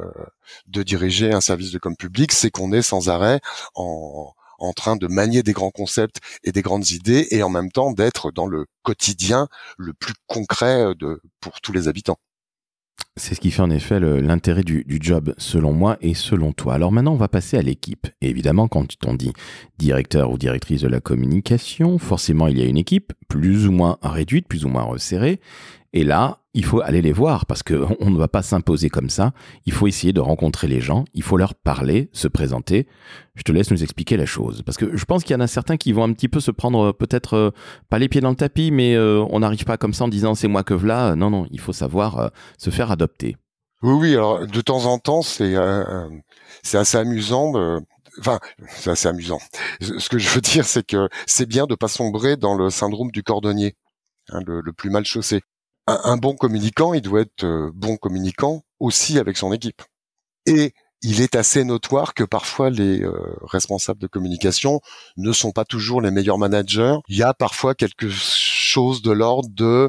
de 0.67 0.83
diriger 0.83 1.33
un 1.33 1.41
service 1.41 1.73
de 1.73 1.79
com 1.79 1.97
public, 1.97 2.33
c'est 2.33 2.51
qu'on 2.51 2.73
est 2.73 2.83
sans 2.83 3.09
arrêt 3.09 3.41
en, 3.75 4.33
en 4.61 4.73
train 4.73 4.97
de 4.97 5.07
manier 5.09 5.43
des 5.43 5.53
grands 5.53 5.71
concepts 5.71 6.21
et 6.45 6.53
des 6.53 6.63
grandes 6.63 6.91
idées 6.91 7.27
et 7.31 7.43
en 7.43 7.49
même 7.49 7.73
temps 7.73 7.93
d'être 7.93 8.31
dans 8.31 8.47
le 8.47 8.67
quotidien 8.83 9.49
le 9.79 9.93
plus 9.93 10.15
concret 10.27 10.85
euh, 10.85 10.95
de, 10.95 11.21
pour 11.41 11.61
tous 11.61 11.73
les 11.73 11.89
habitants. 11.89 12.19
C'est 13.17 13.35
ce 13.35 13.41
qui 13.41 13.51
fait 13.51 13.63
en 13.63 13.71
effet 13.71 14.01
l'intérêt 14.01 14.63
du, 14.63 14.85
job, 15.01 15.35
selon 15.37 15.73
moi 15.73 15.99
et 16.01 16.15
selon 16.15 16.53
toi. 16.53 16.75
Alors 16.75 16.93
maintenant, 16.93 17.13
on 17.13 17.17
va 17.17 17.29
passer 17.29 17.57
à 17.57 17.63
l'équipe. 17.63 18.07
évidemment, 18.21 18.69
quand 18.69 18.87
on 19.05 19.15
dit 19.15 19.33
directeur 19.79 20.31
ou 20.31 20.39
directrice 20.39 20.83
de 20.83 20.89
la 20.89 21.01
communication, 21.01 21.99
forcément, 21.99 22.47
il 22.47 22.59
y 22.59 22.63
a 22.63 22.67
une 22.67 22.79
équipe 22.79 23.13
plus 23.29 23.67
ou 23.67 23.73
moins 23.73 23.99
réduite, 24.03 24.49
plus 24.49 24.65
ou 24.65 24.69
moins 24.69 24.85
resserrée. 24.85 25.41
Et 25.93 26.05
là, 26.05 26.39
il 26.53 26.65
faut 26.65 26.81
aller 26.81 27.01
les 27.01 27.13
voir 27.13 27.47
parce 27.47 27.63
qu'on 27.63 27.97
ne 28.11 28.17
va 28.17 28.29
pas 28.29 28.43
s'imposer 28.43 28.89
comme 28.89 29.11
ça. 29.11 29.33
Il 29.67 29.73
faut 29.73 29.87
essayer 29.87 30.13
de 30.13 30.21
rencontrer 30.21 30.67
les 30.67 30.81
gens, 30.81 31.05
il 31.15 31.23
faut 31.23 31.37
leur 31.37 31.55
parler, 31.55 32.09
se 32.13 32.29
présenter. 32.29 32.87
Je 33.35 33.43
te 33.43 33.53
laisse 33.53 33.71
nous 33.71 33.83
expliquer 33.83 34.17
la 34.17 34.27
chose 34.27 34.63
parce 34.63 34.77
que 34.77 34.97
je 34.97 35.05
pense 35.05 35.23
qu'il 35.25 35.33
y 35.33 35.37
en 35.37 35.41
a 35.41 35.47
certains 35.47 35.77
qui 35.77 35.93
vont 35.93 36.05
un 36.05 36.13
petit 36.13 36.29
peu 36.29 36.41
se 36.41 36.51
prendre 36.51 36.89
euh, 36.89 36.93
peut-être 36.93 37.35
euh, 37.35 37.51
pas 37.89 37.99
les 37.99 38.09
pieds 38.09 38.21
dans 38.21 38.31
le 38.31 38.37
tapis, 38.37 38.71
mais 38.71 38.95
euh, 38.95 39.25
on 39.31 39.41
n'arrive 39.41 39.65
pas 39.65 39.77
comme 39.77 39.95
ça 39.95 40.05
en 40.05 40.09
disant 40.09 40.35
c'est 40.35 40.49
moi 40.49 40.63
que 40.63 40.75
v'là. 40.75 41.15
Non, 41.17 41.31
non, 41.31 41.47
il 41.51 41.61
faut 41.61 41.73
savoir 41.73 42.31
se 42.59 42.71
faire 42.71 42.91
Oui, 43.83 43.93
oui. 43.93 44.13
Alors 44.15 44.47
de 44.47 44.61
temps 44.61 44.87
en 44.87 44.99
temps, 44.99 45.23
c'est 45.23 45.55
c'est 46.63 46.79
assez 46.79 46.99
amusant. 46.99 47.53
Enfin, 48.19 48.41
c'est 48.69 48.91
assez 48.91 49.09
amusant. 49.09 49.41
Ce 49.81 50.09
que 50.09 50.19
je 50.19 50.29
veux 50.31 50.41
dire, 50.41 50.67
c'est 50.67 50.87
que 50.87 51.09
c'est 51.27 51.47
bien 51.47 51.67
de 51.67 51.75
pas 51.75 51.89
sombrer 51.89 52.37
dans 52.37 52.55
le 52.55 52.71
syndrome 52.71 53.11
du 53.11 53.23
cordonnier, 53.23 53.77
hein, 54.31 54.41
le 54.47 54.73
plus 54.73 54.91
mal 54.91 55.05
chaussé 55.05 55.43
un, 55.87 56.17
bon 56.17 56.35
communicant, 56.35 56.95
il 56.95 57.03
doit 57.03 57.23
être 57.23 57.45
euh, 57.45 57.71
bon 57.75 57.97
communicant 57.97 58.63
aussi 58.79 59.19
avec 59.19 59.37
son 59.37 59.53
équipe. 59.53 59.83
Et 60.47 60.73
il 61.03 61.21
est 61.21 61.35
assez 61.35 61.65
notoire 61.65 62.15
que 62.15 62.25
parfois 62.25 62.71
les 62.71 63.03
euh, 63.03 63.13
responsables 63.43 64.01
de 64.01 64.07
communication 64.07 64.81
ne 65.17 65.33
sont 65.33 65.53
pas 65.53 65.65
toujours 65.65 66.01
les 66.01 66.11
meilleurs 66.11 66.39
managers. 66.39 66.97
Il 67.09 67.17
y 67.17 67.23
a 67.23 67.35
parfois 67.35 67.75
quelque 67.75 68.09
chose 68.09 69.03
de 69.03 69.11
l'ordre 69.11 69.49
de 69.51 69.65
euh, 69.65 69.89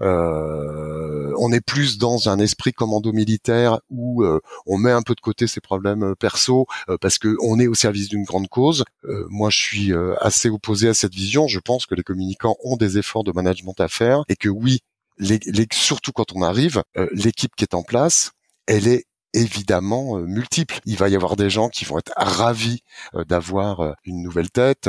on 0.00 1.52
est 1.52 1.64
plus 1.64 1.98
dans 1.98 2.28
un 2.28 2.38
esprit 2.38 2.72
commando 2.72 3.12
militaire 3.12 3.80
où 3.90 4.24
on 4.66 4.78
met 4.78 4.92
un 4.92 5.02
peu 5.02 5.14
de 5.14 5.20
côté 5.20 5.46
ses 5.46 5.60
problèmes 5.60 6.14
perso 6.18 6.66
parce 7.00 7.18
que 7.18 7.36
on 7.42 7.58
est 7.58 7.66
au 7.66 7.74
service 7.74 8.08
d'une 8.08 8.24
grande 8.24 8.48
cause. 8.48 8.84
moi, 9.28 9.50
je 9.50 9.58
suis 9.58 9.92
assez 10.20 10.50
opposé 10.50 10.88
à 10.88 10.94
cette 10.94 11.14
vision. 11.14 11.48
Je 11.48 11.60
pense 11.60 11.86
que 11.86 11.94
les 11.94 12.02
communicants 12.02 12.56
ont 12.64 12.76
des 12.76 12.98
efforts 12.98 13.24
de 13.24 13.32
management 13.32 13.78
à 13.80 13.88
faire 13.88 14.24
et 14.28 14.36
que 14.36 14.48
oui, 14.48 14.80
les, 15.20 15.38
surtout 15.72 16.12
quand 16.12 16.34
on 16.34 16.42
arrive, 16.42 16.82
euh, 16.96 17.08
l'équipe 17.12 17.54
qui 17.56 17.64
est 17.64 17.74
en 17.74 17.82
place, 17.82 18.32
elle 18.66 18.88
est 18.88 19.04
évidemment 19.34 20.18
euh, 20.18 20.22
multiple. 20.26 20.80
Il 20.86 20.96
va 20.96 21.08
y 21.08 21.16
avoir 21.16 21.36
des 21.36 21.50
gens 21.50 21.68
qui 21.68 21.84
vont 21.84 21.98
être 21.98 22.12
ravis 22.16 22.82
euh, 23.14 23.24
d'avoir 23.24 23.94
une 24.04 24.22
nouvelle 24.22 24.50
tête 24.50 24.88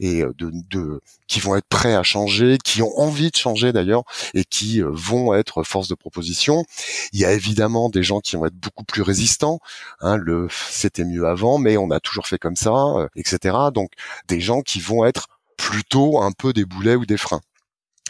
et 0.00 0.22
de, 0.22 0.50
de, 0.70 1.00
qui 1.26 1.40
vont 1.40 1.56
être 1.56 1.68
prêts 1.68 1.94
à 1.94 2.02
changer, 2.02 2.58
qui 2.62 2.82
ont 2.82 2.98
envie 2.98 3.30
de 3.30 3.36
changer 3.36 3.72
d'ailleurs 3.72 4.04
et 4.34 4.44
qui 4.44 4.80
vont 4.80 5.34
être 5.34 5.62
force 5.62 5.88
de 5.88 5.94
proposition. 5.94 6.64
Il 7.12 7.20
y 7.20 7.24
a 7.24 7.32
évidemment 7.32 7.88
des 7.88 8.02
gens 8.02 8.20
qui 8.20 8.36
vont 8.36 8.46
être 8.46 8.56
beaucoup 8.56 8.84
plus 8.84 9.02
résistants. 9.02 9.60
Hein, 10.00 10.16
le 10.16 10.48
c'était 10.70 11.04
mieux 11.04 11.26
avant, 11.26 11.58
mais 11.58 11.76
on 11.76 11.90
a 11.90 12.00
toujours 12.00 12.26
fait 12.26 12.38
comme 12.38 12.56
ça, 12.56 13.08
etc. 13.16 13.56
Donc 13.72 13.92
des 14.28 14.40
gens 14.40 14.62
qui 14.62 14.80
vont 14.80 15.04
être 15.04 15.28
plutôt 15.56 16.20
un 16.20 16.32
peu 16.32 16.52
des 16.52 16.64
boulets 16.64 16.96
ou 16.96 17.06
des 17.06 17.16
freins. 17.16 17.40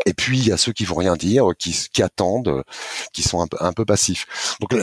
Et 0.07 0.14
puis 0.14 0.38
il 0.38 0.48
y 0.48 0.52
a 0.52 0.57
ceux 0.57 0.72
qui 0.72 0.85
vont 0.85 0.96
rien 0.96 1.16
dire, 1.16 1.48
qui, 1.59 1.76
qui 1.92 2.02
attendent, 2.02 2.64
qui 3.12 3.22
sont 3.22 3.40
un 3.40 3.46
peu, 3.46 3.57
un 3.61 3.72
peu 3.72 3.85
passifs. 3.85 4.57
Donc 4.61 4.74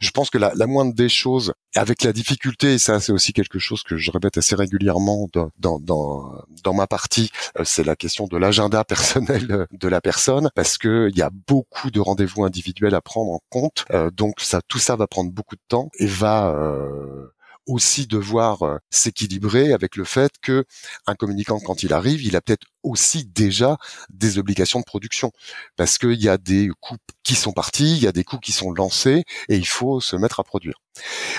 je 0.00 0.10
pense 0.10 0.30
que 0.30 0.38
la, 0.38 0.52
la, 0.54 0.66
moindre 0.66 0.94
des 0.94 1.08
choses, 1.08 1.52
avec 1.74 2.02
la 2.02 2.12
difficulté, 2.12 2.74
et 2.74 2.78
ça 2.78 3.00
c'est 3.00 3.12
aussi 3.12 3.32
quelque 3.32 3.58
chose 3.58 3.82
que 3.82 3.96
je 3.96 4.10
répète 4.10 4.38
assez 4.38 4.54
régulièrement 4.54 5.28
dans, 5.32 5.50
dans, 5.58 5.78
dans, 5.80 6.74
ma 6.74 6.86
partie, 6.86 7.30
euh, 7.58 7.62
c'est 7.64 7.84
la 7.84 7.96
question 7.96 8.26
de 8.26 8.36
l'agenda 8.36 8.84
personnel 8.88 9.66
de 9.70 9.88
la 9.88 10.00
personne, 10.00 10.50
parce 10.54 10.78
que 10.78 11.08
il 11.10 11.18
y 11.18 11.22
a 11.22 11.30
beaucoup 11.30 11.90
de 11.90 12.00
rendez-vous 12.00 12.44
individuels 12.44 12.94
à 12.94 13.00
prendre 13.00 13.32
en 13.32 13.40
compte. 13.48 13.84
Euh, 13.92 14.10
donc 14.10 14.40
ça, 14.40 14.60
tout 14.66 14.78
ça 14.78 14.96
va 14.96 15.06
prendre 15.06 15.32
beaucoup 15.32 15.56
de 15.56 15.62
temps 15.68 15.90
et 15.98 16.06
va 16.06 16.50
euh, 16.50 17.32
aussi 17.68 18.06
devoir 18.06 18.62
euh, 18.62 18.78
s'équilibrer 18.90 19.72
avec 19.72 19.94
le 19.94 20.04
fait 20.04 20.32
que 20.42 20.64
un 21.06 21.14
communicant 21.14 21.60
quand 21.60 21.82
il 21.82 21.92
arrive, 21.92 22.22
il 22.22 22.34
a 22.34 22.40
peut-être 22.40 22.66
aussi 22.82 23.26
déjà 23.26 23.76
des 24.08 24.38
obligations 24.38 24.80
de 24.80 24.84
production 24.84 25.30
parce 25.76 25.98
qu'il 25.98 26.20
y 26.20 26.28
a 26.28 26.38
des 26.38 26.70
coûts 26.80 26.96
qui 27.22 27.34
sont 27.34 27.52
partis, 27.52 27.96
il 27.96 28.02
y 28.02 28.06
a 28.06 28.12
des 28.12 28.24
coûts 28.24 28.38
qui 28.38 28.52
sont 28.52 28.72
lancés 28.72 29.24
et 29.48 29.56
il 29.56 29.66
faut 29.66 30.00
se 30.00 30.16
mettre 30.16 30.40
à 30.40 30.44
produire. 30.44 30.80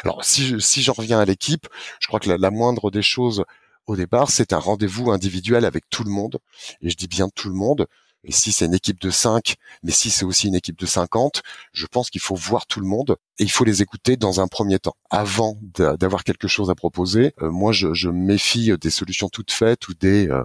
Alors 0.03 0.23
si 0.23 0.61
si 0.61 0.83
j'en 0.83 0.93
reviens 0.93 1.19
à 1.19 1.25
l'équipe, 1.25 1.67
je 1.99 2.07
crois 2.07 2.19
que 2.19 2.29
la, 2.29 2.51
moindre 2.51 2.91
des 2.91 3.01
choses 3.01 3.43
au 3.87 3.95
départ, 3.95 4.29
c'est 4.29 4.53
un 4.53 4.59
rendez-vous 4.59 5.11
individuel 5.11 5.65
avec 5.65 5.89
tout 5.89 6.03
le 6.03 6.11
monde 6.11 6.37
et 6.81 6.89
je 6.89 6.95
dis 6.95 7.07
bien 7.07 7.27
tout 7.29 7.49
le 7.49 7.55
monde 7.55 7.87
et 8.23 8.31
si 8.31 8.51
c'est 8.51 8.65
une 8.65 8.73
équipe 8.73 8.99
de 8.99 9.09
5, 9.09 9.55
mais 9.83 9.91
si 9.91 10.09
c'est 10.09 10.25
aussi 10.25 10.47
une 10.47 10.55
équipe 10.55 10.77
de 10.77 10.85
50, 10.85 11.41
je 11.71 11.85
pense 11.85 12.09
qu'il 12.09 12.21
faut 12.21 12.35
voir 12.35 12.67
tout 12.67 12.81
le 12.81 12.85
monde 12.85 13.15
et 13.39 13.43
il 13.43 13.51
faut 13.51 13.63
les 13.63 13.81
écouter 13.81 14.17
dans 14.17 14.41
un 14.41 14.47
premier 14.47 14.77
temps. 14.79 14.95
Avant 15.09 15.57
d'avoir 15.77 16.23
quelque 16.25 16.47
chose 16.47 16.69
à 16.69 16.75
proposer, 16.75 17.33
euh, 17.41 17.49
moi 17.49 17.71
je, 17.71 17.93
je, 17.93 18.09
méfie 18.09 18.71
des 18.77 18.89
solutions 18.89 19.29
toutes 19.29 19.51
faites 19.51 19.87
ou 19.87 19.93
des 19.93 20.27
euh, 20.27 20.43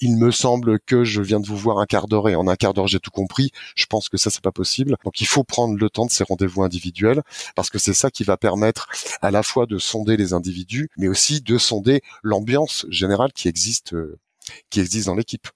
il 0.00 0.16
me 0.16 0.32
semble 0.32 0.80
que 0.80 1.04
je 1.04 1.22
viens 1.22 1.38
de 1.38 1.46
vous 1.46 1.56
voir 1.56 1.78
un 1.78 1.86
quart 1.86 2.08
d'heure 2.08 2.28
et 2.28 2.34
en 2.34 2.48
un 2.48 2.56
quart 2.56 2.74
d'heure 2.74 2.88
j'ai 2.88 2.98
tout 2.98 3.12
compris. 3.12 3.52
Je 3.76 3.86
pense 3.86 4.08
que 4.08 4.16
ça 4.16 4.30
c'est 4.30 4.42
pas 4.42 4.52
possible. 4.52 4.96
Donc 5.04 5.20
il 5.20 5.26
faut 5.26 5.44
prendre 5.44 5.76
le 5.78 5.90
temps 5.90 6.06
de 6.06 6.10
ces 6.10 6.24
rendez-vous 6.24 6.62
individuels 6.64 7.22
parce 7.54 7.70
que 7.70 7.78
c'est 7.78 7.94
ça 7.94 8.10
qui 8.10 8.24
va 8.24 8.36
permettre 8.36 8.88
à 9.20 9.30
la 9.30 9.42
fois 9.44 9.66
de 9.66 9.78
sonder 9.78 10.16
les 10.16 10.32
individus, 10.32 10.88
mais 10.96 11.08
aussi 11.08 11.40
de 11.40 11.58
sonder 11.58 12.02
l'ambiance 12.22 12.86
générale 12.88 13.32
qui 13.32 13.48
existe, 13.48 13.94
euh, 13.94 14.18
qui 14.70 14.80
existe 14.80 15.06
dans 15.06 15.14
l'équipe. 15.14 15.48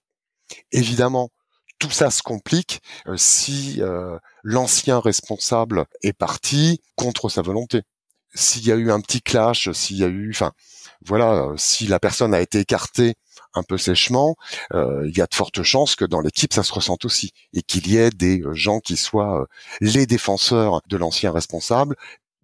Évidemment, 0.70 1.30
tout 1.78 1.90
ça 1.90 2.10
se 2.10 2.22
complique 2.22 2.80
si 3.16 3.80
l'ancien 4.42 4.98
responsable 5.00 5.86
est 6.02 6.12
parti 6.12 6.80
contre 6.94 7.28
sa 7.28 7.42
volonté. 7.42 7.82
S'il 8.34 8.66
y 8.66 8.72
a 8.72 8.76
eu 8.76 8.90
un 8.90 9.00
petit 9.00 9.22
clash, 9.22 9.70
s'il 9.72 9.96
y 9.96 10.04
a 10.04 10.08
eu, 10.08 10.30
enfin, 10.30 10.52
voilà, 11.04 11.52
si 11.56 11.86
la 11.86 11.98
personne 11.98 12.34
a 12.34 12.40
été 12.40 12.60
écartée 12.60 13.14
un 13.54 13.62
peu 13.62 13.78
sèchement, 13.78 14.36
il 14.74 15.12
y 15.16 15.20
a 15.20 15.26
de 15.26 15.34
fortes 15.34 15.62
chances 15.62 15.96
que 15.96 16.04
dans 16.04 16.20
l'équipe 16.20 16.52
ça 16.52 16.62
se 16.62 16.72
ressente 16.72 17.04
aussi 17.04 17.32
et 17.52 17.62
qu'il 17.62 17.88
y 17.88 17.96
ait 17.96 18.10
des 18.10 18.42
gens 18.52 18.80
qui 18.80 18.96
soient 18.96 19.46
les 19.80 20.06
défenseurs 20.06 20.80
de 20.88 20.96
l'ancien 20.96 21.32
responsable 21.32 21.96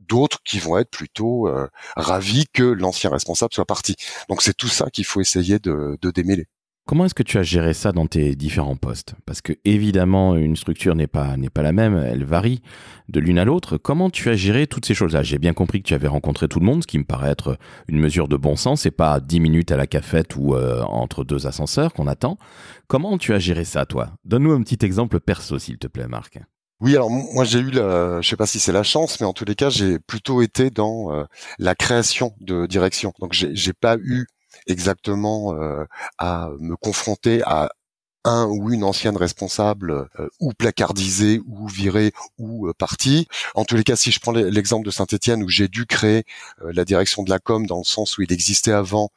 d'autres 0.08 0.38
qui 0.44 0.58
vont 0.58 0.78
être 0.78 0.90
plutôt 0.90 1.48
euh, 1.48 1.68
ravis 1.96 2.46
que 2.52 2.62
l'ancien 2.62 3.10
responsable 3.10 3.54
soit 3.54 3.64
parti. 3.64 3.96
Donc 4.28 4.42
c'est 4.42 4.56
tout 4.56 4.68
ça 4.68 4.90
qu'il 4.90 5.04
faut 5.04 5.20
essayer 5.20 5.58
de, 5.58 5.98
démêler. 6.02 6.46
Comment 6.84 7.04
est-ce 7.04 7.14
que 7.14 7.22
tu 7.22 7.38
as 7.38 7.44
géré 7.44 7.74
ça 7.74 7.92
dans 7.92 8.08
tes 8.08 8.34
différents 8.34 8.74
postes? 8.74 9.14
Parce 9.24 9.40
que 9.40 9.52
évidemment, 9.64 10.34
une 10.34 10.56
structure 10.56 10.96
n'est 10.96 11.06
pas 11.06 11.36
n'est 11.36 11.48
pas 11.48 11.62
la 11.62 11.72
même, 11.72 11.96
elle 11.96 12.24
varie 12.24 12.60
de 13.08 13.20
l'une 13.20 13.38
à 13.38 13.44
l'autre. 13.44 13.76
Comment 13.78 14.10
tu 14.10 14.28
as 14.30 14.34
géré 14.34 14.66
toutes 14.66 14.84
ces 14.84 14.94
choses-là? 14.94 15.22
J'ai 15.22 15.38
bien 15.38 15.52
compris 15.52 15.80
que 15.80 15.86
tu 15.86 15.94
avais 15.94 16.08
rencontré 16.08 16.48
tout 16.48 16.58
le 16.58 16.66
monde, 16.66 16.82
ce 16.82 16.88
qui 16.88 16.98
me 16.98 17.04
paraît 17.04 17.30
être 17.30 17.56
une 17.86 18.00
mesure 18.00 18.26
de 18.26 18.36
bon 18.36 18.56
sens. 18.56 18.82
C'est 18.82 18.90
pas 18.90 19.20
dix 19.20 19.38
minutes 19.38 19.70
à 19.70 19.76
la 19.76 19.86
cafette 19.86 20.34
ou 20.34 20.54
euh, 20.54 20.82
entre 20.82 21.22
deux 21.22 21.46
ascenseurs 21.46 21.92
qu'on 21.92 22.08
attend. 22.08 22.36
Comment 22.88 23.16
tu 23.16 23.32
as 23.32 23.38
géré 23.38 23.64
ça, 23.64 23.86
toi? 23.86 24.10
Donne-nous 24.24 24.52
un 24.52 24.62
petit 24.62 24.84
exemple 24.84 25.20
perso, 25.20 25.60
s'il 25.60 25.78
te 25.78 25.86
plaît, 25.86 26.08
Marc. 26.08 26.40
Oui, 26.80 26.96
alors 26.96 27.10
moi 27.10 27.44
j'ai 27.44 27.60
eu, 27.60 27.70
la, 27.70 28.20
je 28.20 28.28
sais 28.28 28.36
pas 28.36 28.46
si 28.46 28.58
c'est 28.58 28.72
la 28.72 28.82
chance, 28.82 29.20
mais 29.20 29.26
en 29.26 29.32
tous 29.32 29.44
les 29.44 29.54
cas 29.54 29.70
j'ai 29.70 30.00
plutôt 30.00 30.42
été 30.42 30.70
dans 30.70 31.14
euh, 31.14 31.22
la 31.60 31.76
création 31.76 32.32
de 32.40 32.66
direction. 32.66 33.12
Donc 33.20 33.34
j'ai 33.34 33.72
pas 33.72 33.96
eu 33.98 34.26
exactement 34.66 35.54
euh, 35.54 35.84
à 36.18 36.50
me 36.58 36.76
confronter 36.76 37.42
à 37.44 37.72
un 38.24 38.46
ou 38.46 38.70
une 38.70 38.84
ancienne 38.84 39.16
responsable 39.16 40.08
euh, 40.20 40.28
ou 40.40 40.52
placardisée 40.52 41.40
ou 41.46 41.66
virée 41.66 42.12
ou 42.38 42.70
partie. 42.78 43.26
En 43.54 43.64
tous 43.64 43.76
les 43.76 43.84
cas, 43.84 43.96
si 43.96 44.12
je 44.12 44.20
prends 44.20 44.32
l'exemple 44.32 44.86
de 44.86 44.92
Saint-Étienne 44.92 45.42
où 45.42 45.48
j'ai 45.48 45.68
dû 45.68 45.86
créer 45.86 46.24
la 46.62 46.84
direction 46.84 47.24
de 47.24 47.30
la 47.30 47.40
com 47.40 47.66
dans 47.66 47.78
le 47.78 47.84
sens 47.84 48.18
où 48.18 48.22
il 48.22 48.32
existait 48.32 48.72
avant 48.72 49.10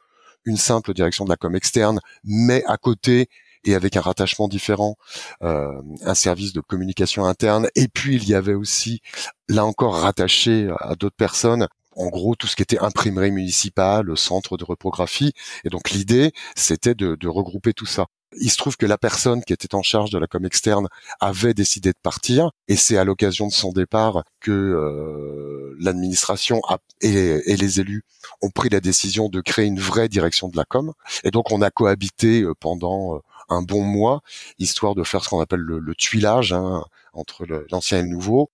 une 0.44 0.56
simple 0.56 0.94
direction 0.94 1.24
de 1.24 1.30
la 1.30 1.36
com 1.36 1.54
externe, 1.54 2.00
mais 2.24 2.64
à 2.66 2.76
côté 2.76 3.28
et 3.66 3.74
avec 3.74 3.96
un 3.96 4.00
rattachement 4.00 4.48
différent, 4.48 4.96
euh, 5.42 5.82
un 6.02 6.14
service 6.14 6.52
de 6.52 6.60
communication 6.60 7.26
interne. 7.26 7.68
Et 7.74 7.88
puis 7.88 8.16
il 8.16 8.28
y 8.28 8.34
avait 8.34 8.54
aussi, 8.54 9.00
là 9.48 9.64
encore, 9.64 9.96
rattaché 9.96 10.70
à 10.80 10.94
d'autres 10.94 11.16
personnes, 11.16 11.66
en 11.96 12.08
gros 12.08 12.34
tout 12.34 12.46
ce 12.46 12.56
qui 12.56 12.62
était 12.62 12.78
imprimerie 12.78 13.32
municipale, 13.32 14.16
centre 14.16 14.56
de 14.56 14.64
reprographie. 14.64 15.32
Et 15.64 15.68
donc 15.68 15.90
l'idée, 15.90 16.32
c'était 16.54 16.94
de, 16.94 17.16
de, 17.16 17.28
regrouper 17.28 17.72
tout 17.72 17.86
ça. 17.86 18.06
Il 18.38 18.50
se 18.50 18.56
trouve 18.56 18.76
que 18.76 18.86
la 18.86 18.98
personne 18.98 19.42
qui 19.42 19.52
était 19.52 19.74
en 19.74 19.82
charge 19.82 20.10
de 20.10 20.18
la 20.18 20.26
com 20.26 20.44
externe 20.44 20.88
avait 21.20 21.54
décidé 21.54 21.90
de 21.90 21.98
partir, 22.02 22.50
et 22.68 22.76
c'est 22.76 22.98
à 22.98 23.04
l'occasion 23.04 23.46
de 23.46 23.52
son 23.52 23.72
départ 23.72 24.24
que 24.40 24.50
euh, 24.50 25.74
l'administration 25.80 26.60
et, 27.00 27.56
les 27.56 27.80
élus 27.80 28.02
ont 28.42 28.50
pris 28.50 28.68
la 28.68 28.80
décision 28.80 29.28
de 29.28 29.40
créer 29.40 29.66
une 29.66 29.80
vraie 29.80 30.08
direction 30.08 30.48
de 30.48 30.56
la 30.56 30.64
com. 30.64 30.92
Et 31.24 31.30
donc 31.30 31.50
on 31.50 31.62
a 31.62 31.70
cohabité 31.70 32.42
euh, 32.42 32.52
pendant 32.58 33.22
un 33.48 33.62
bon 33.62 33.82
mois, 33.82 34.22
histoire 34.58 34.94
de 34.94 35.04
faire 35.04 35.22
ce 35.24 35.28
qu'on 35.28 35.40
appelle 35.40 35.60
le, 35.60 35.94
tuilage 35.94 36.52
hein, 36.52 36.84
entre 37.12 37.46
l'ancien 37.70 37.98
et 37.98 38.02
le 38.02 38.08
nouveau. 38.08 38.50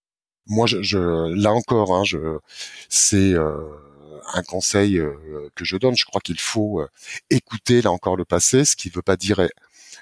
Moi, 0.46 0.66
je, 0.66 0.82
je 0.82 0.98
là 1.34 1.52
encore, 1.52 1.94
hein, 1.94 2.02
je, 2.04 2.38
c'est 2.88 3.32
euh, 3.34 3.56
un 4.34 4.42
conseil 4.42 4.98
euh, 4.98 5.48
que 5.54 5.64
je 5.64 5.76
donne. 5.76 5.96
Je 5.96 6.04
crois 6.04 6.20
qu'il 6.20 6.40
faut 6.40 6.80
euh, 6.80 6.88
écouter 7.30 7.82
là 7.82 7.90
encore 7.90 8.16
le 8.16 8.24
passé, 8.24 8.64
ce 8.64 8.76
qui 8.76 8.88
ne 8.88 8.94
veut 8.94 9.02
pas 9.02 9.16
dire 9.16 9.40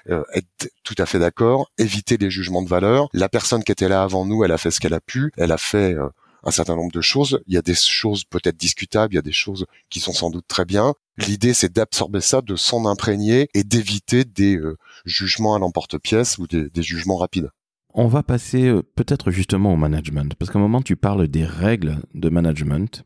être 0.09 0.71
tout 0.83 0.95
à 0.97 1.05
fait 1.05 1.19
d'accord, 1.19 1.69
éviter 1.77 2.17
les 2.17 2.31
jugements 2.31 2.63
de 2.63 2.69
valeur. 2.69 3.07
La 3.13 3.29
personne 3.29 3.63
qui 3.63 3.71
était 3.71 3.87
là 3.87 4.01
avant 4.01 4.25
nous, 4.25 4.43
elle 4.43 4.51
a 4.51 4.57
fait 4.57 4.71
ce 4.71 4.79
qu'elle 4.79 4.95
a 4.95 4.99
pu, 4.99 5.31
elle 5.37 5.51
a 5.51 5.59
fait 5.59 5.95
un 6.43 6.51
certain 6.51 6.75
nombre 6.75 6.91
de 6.91 7.01
choses. 7.01 7.39
Il 7.47 7.53
y 7.53 7.57
a 7.57 7.61
des 7.61 7.75
choses 7.75 8.23
peut-être 8.23 8.57
discutables, 8.57 9.13
il 9.13 9.17
y 9.17 9.19
a 9.19 9.23
des 9.23 9.31
choses 9.31 9.65
qui 9.89 9.99
sont 9.99 10.13
sans 10.13 10.29
doute 10.29 10.45
très 10.47 10.65
bien. 10.65 10.93
L'idée, 11.17 11.53
c'est 11.53 11.71
d'absorber 11.71 12.21
ça, 12.21 12.41
de 12.41 12.55
s'en 12.55 12.85
imprégner 12.85 13.49
et 13.53 13.63
d'éviter 13.63 14.25
des 14.25 14.57
euh, 14.57 14.77
jugements 15.05 15.55
à 15.55 15.59
l'emporte-pièce 15.59 16.37
ou 16.37 16.47
des, 16.47 16.69
jugements 16.81 17.17
rapides. 17.17 17.49
On 17.93 18.07
va 18.07 18.23
passer 18.23 18.67
euh, 18.67 18.81
peut-être 18.95 19.31
justement 19.31 19.73
au 19.73 19.75
management, 19.75 20.33
parce 20.35 20.51
qu'à 20.51 20.59
un 20.59 20.61
moment 20.61 20.81
tu 20.81 20.95
parles 20.95 21.27
des 21.27 21.45
règles 21.45 21.97
de 22.13 22.29
management. 22.29 23.03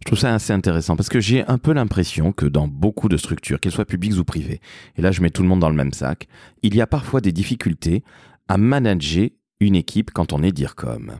Je 0.00 0.06
trouve 0.06 0.18
ça 0.18 0.34
assez 0.34 0.52
intéressant, 0.52 0.96
parce 0.96 1.08
que 1.08 1.20
j'ai 1.20 1.46
un 1.46 1.58
peu 1.58 1.72
l'impression 1.72 2.32
que 2.32 2.46
dans 2.46 2.68
beaucoup 2.68 3.08
de 3.08 3.16
structures, 3.16 3.58
qu'elles 3.60 3.72
soient 3.72 3.84
publiques 3.84 4.18
ou 4.18 4.24
privées, 4.24 4.60
et 4.96 5.02
là 5.02 5.12
je 5.12 5.22
mets 5.22 5.30
tout 5.30 5.42
le 5.42 5.48
monde 5.48 5.60
dans 5.60 5.70
le 5.70 5.76
même 5.76 5.92
sac, 5.92 6.28
il 6.62 6.74
y 6.74 6.80
a 6.80 6.86
parfois 6.86 7.20
des 7.20 7.32
difficultés 7.32 8.04
à 8.48 8.58
manager 8.58 9.30
une 9.60 9.74
équipe 9.74 10.10
quand 10.12 10.32
on 10.32 10.42
est 10.42 10.52
DIRCOM. 10.52 11.18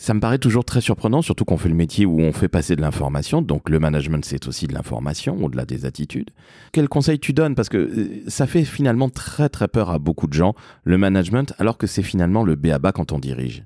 Ça 0.00 0.14
me 0.14 0.20
paraît 0.20 0.38
toujours 0.38 0.64
très 0.64 0.80
surprenant, 0.80 1.22
surtout 1.22 1.44
qu'on 1.44 1.58
fait 1.58 1.68
le 1.68 1.74
métier 1.74 2.06
où 2.06 2.20
on 2.20 2.32
fait 2.32 2.48
passer 2.48 2.76
de 2.76 2.80
l'information. 2.80 3.42
Donc 3.42 3.68
le 3.68 3.80
management, 3.80 4.24
c'est 4.24 4.46
aussi 4.46 4.68
de 4.68 4.72
l'information, 4.72 5.36
au-delà 5.42 5.64
des 5.64 5.86
attitudes. 5.86 6.30
Quel 6.72 6.88
conseil 6.88 7.18
tu 7.18 7.32
donnes? 7.32 7.56
Parce 7.56 7.68
que 7.68 7.78
euh, 7.78 8.22
ça 8.28 8.46
fait 8.46 8.64
finalement 8.64 9.08
très 9.08 9.48
très 9.48 9.66
peur 9.66 9.90
à 9.90 9.98
beaucoup 9.98 10.28
de 10.28 10.34
gens, 10.34 10.54
le 10.84 10.98
management, 10.98 11.52
alors 11.58 11.78
que 11.78 11.88
c'est 11.88 12.04
finalement 12.04 12.44
le 12.44 12.54
béaba 12.54 12.92
quand 12.92 13.10
on 13.10 13.18
dirige. 13.18 13.64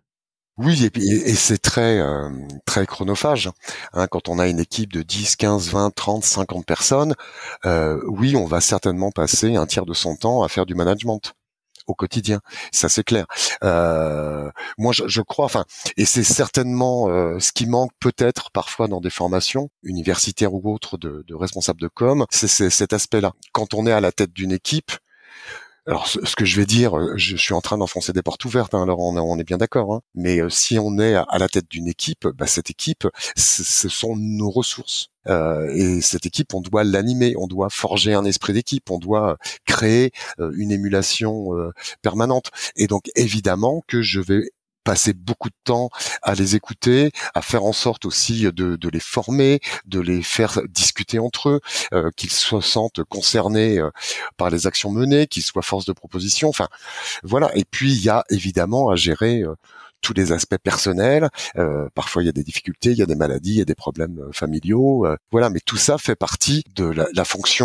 Oui, 0.57 0.91
et, 0.95 1.35
c'est 1.35 1.61
très 1.61 2.01
euh, 2.01 2.31
très 2.65 2.87
chronophage. 2.87 3.51
Hein, 3.93 4.07
quand 4.07 4.31
on 4.31 4.39
a 4.39 4.49
une 4.49 4.59
équipe 4.59 4.91
de 4.91 5.03
10, 5.03 5.37
15, 5.37 5.69
20, 5.69 5.91
30, 5.95 6.25
50 6.25 6.65
personnes, 6.65 7.15
euh, 7.67 8.01
oui, 8.07 8.37
on 8.37 8.47
va 8.47 8.63
certainement 8.63 9.11
passer 9.11 9.57
un 9.57 9.67
tiers 9.67 9.85
de 9.85 9.95
son 9.95 10.17
temps 10.17 10.43
à 10.43 10.49
faire 10.49 10.65
du 10.65 10.75
management 10.75 11.35
au 11.87 11.95
quotidien. 11.95 12.41
Ça 12.73 12.89
c'est 12.89 13.05
clair. 13.05 13.27
Euh, 13.63 14.51
moi, 14.79 14.93
je, 14.93 15.21
crois, 15.21 15.45
enfin, 15.45 15.65
et 15.97 16.05
c'est 16.05 16.25
certainement 16.25 17.09
euh, 17.09 17.39
ce 17.39 17.53
qui 17.53 17.67
manque 17.67 17.93
peut-être 18.01 18.51
parfois 18.51 18.89
dans 18.89 19.01
des 19.01 19.11
formations 19.11 19.71
universitaires 19.83 20.55
ou 20.55 20.73
autres 20.73 20.99
de, 20.99 21.25
de 21.27 21.35
responsables 21.35 21.81
de 21.81 21.89
com, 21.89 22.27
c'est 22.31 22.71
cet 22.71 22.93
aspect-là. 22.93 23.33
Quand 23.53 23.75
on 23.75 23.87
est 23.87 23.93
à 23.93 24.01
la 24.01 24.13
tête 24.13 24.33
d'une 24.33 24.53
équipe, 24.53 24.93
alors, 25.87 26.07
ce, 26.07 26.37
que 26.37 26.45
je 26.45 26.61
vais 26.61 26.67
dire, 26.67 26.97
euh, 26.97 27.15
je, 27.17 27.37
suis 27.37 27.55
en 27.55 27.61
train 27.61 27.77
d'enfoncer 27.77 28.13
des 28.13 28.23
portes 28.23 28.45
ouvertes. 28.45 28.73
Hein, 28.73 28.85
alors, 28.85 29.01
on, 29.01 29.39
est 29.39 29.45
bien 29.45 29.59
d'accord. 29.59 29.93
Hein. 29.95 30.01
mais 30.15 30.41
euh, 30.41 30.49
si 30.49 30.79
on 30.79 30.99
est 31.01 31.15
à, 31.15 31.39
la 31.39 31.49
tête 31.49 31.67
d'une 31.69 31.89
équipe, 31.89 32.29
bah, 32.29 32.47
cette 32.47 32.71
équipe, 32.71 33.09
ce 33.37 33.89
sont 33.89 34.15
nos 34.17 34.51
ressources. 34.51 35.09
Euh, 35.27 35.69
et 35.75 36.01
cette 36.01 36.25
équipe, 36.25 36.55
on 36.55 36.61
doit 36.61 36.85
l'animer, 36.85 37.35
on 37.37 37.49
doit 37.49 37.69
forger 37.69 38.15
un 38.15 38.25
esprit 38.25 38.53
d'équipe, 38.53 38.91
on 38.91 38.99
doit 38.99 39.37
créer 39.67 40.13
une 40.39 40.71
émulation 40.71 41.51
permanente. 42.01 42.51
Et 42.77 42.87
donc, 42.87 43.11
évidemment 43.17 43.83
que 43.89 44.03
je 44.03 44.21
vais 44.21 44.51
passer 44.85 45.13
beaucoup 45.13 45.49
de 45.49 45.55
temps 45.65 45.91
à 46.23 46.35
les 46.35 46.57
écouter, 46.57 47.13
à 47.35 47.43
faire 47.43 47.65
en 47.65 47.73
sorte 47.73 48.05
aussi 48.05 48.47
de, 48.53 48.89
les 48.89 49.01
former, 49.01 49.61
de 49.87 50.01
les 50.01 50.23
faire 50.23 50.61
discuter 50.69 51.19
entre 51.19 51.49
eux, 51.49 51.61
euh, 51.93 52.11
qu'ils 52.17 52.31
se 52.31 52.61
sentent 52.61 53.03
concernés 53.05 53.79
euh, 53.79 53.91
par 54.37 54.51
les 54.51 54.67
actions 54.67 54.91
menées, 54.91 55.27
qu'ils 55.27 55.43
soient 55.43 55.63
force 55.63 55.85
de 55.85 55.93
proposition. 55.93 56.49
Enfin, 56.49 56.69
voilà. 57.23 57.51
Et 57.57 57.65
puis 57.65 57.93
il 57.93 58.03
y 58.03 58.09
a 58.09 58.25
évidemment 58.31 58.91
à 58.91 58.97
gérer 58.97 59.43
euh, 59.43 59.55
tous 60.03 60.13
les 60.13 60.33
aspects 60.33 60.59
personnels. 60.63 61.31
Euh, 61.57 61.89
parfois, 61.95 62.23
il 62.23 62.27
y 62.27 62.29
a 62.29 62.33
des 62.33 62.43
difficultés, 62.43 62.91
il 62.91 62.99
y 62.99 63.03
a 63.03 63.07
des 63.07 63.15
maladies, 63.15 63.53
il 63.53 63.59
y 63.59 63.63
a 63.63 63.65
des 63.65 63.75
problèmes 63.75 64.19
euh, 64.19 64.33
familiaux. 64.33 65.07
Euh, 65.07 65.17
voilà, 65.31 65.49
mais 65.49 65.61
tout 65.65 65.79
ça 65.79 65.97
fait 65.97 66.17
partie 66.17 66.65
de 66.75 66.85
la, 66.85 67.07
la 67.15 67.25
fonction 67.25 67.63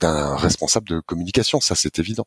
d'un 0.00 0.36
responsable 0.36 0.88
de 0.88 1.00
communication. 1.00 1.60
Ça, 1.60 1.74
c'est 1.74 1.98
évident. 1.98 2.26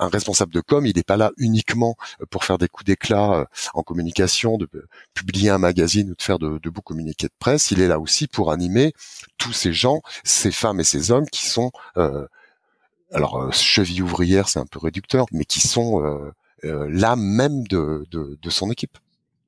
Un 0.00 0.08
responsable 0.08 0.52
de 0.52 0.60
com, 0.60 0.84
il 0.86 0.96
n'est 0.96 1.02
pas 1.02 1.16
là 1.16 1.30
uniquement 1.36 1.96
pour 2.30 2.44
faire 2.44 2.58
des 2.58 2.68
coups 2.68 2.86
d'éclat 2.86 3.46
en 3.74 3.82
communication, 3.82 4.56
de 4.56 4.68
publier 5.14 5.50
un 5.50 5.58
magazine 5.58 6.10
ou 6.10 6.14
de 6.14 6.22
faire 6.22 6.38
de, 6.38 6.58
de 6.58 6.70
beaux 6.70 6.80
communiqués 6.80 7.26
de 7.26 7.32
presse. 7.38 7.70
Il 7.70 7.80
est 7.80 7.88
là 7.88 8.00
aussi 8.00 8.26
pour 8.26 8.50
animer 8.50 8.94
tous 9.38 9.52
ces 9.52 9.72
gens, 9.72 10.00
ces 10.24 10.50
femmes 10.50 10.80
et 10.80 10.84
ces 10.84 11.10
hommes 11.10 11.28
qui 11.28 11.46
sont 11.46 11.70
alors 13.12 13.52
cheville 13.52 14.02
ouvrière, 14.02 14.48
c'est 14.48 14.58
un 14.58 14.66
peu 14.66 14.78
réducteur, 14.78 15.26
mais 15.32 15.44
qui 15.44 15.60
sont 15.60 16.04
euh, 16.04 16.32
l'âme 16.62 17.22
même 17.22 17.66
de, 17.68 18.04
de, 18.10 18.50
son 18.50 18.70
équipe. 18.70 18.98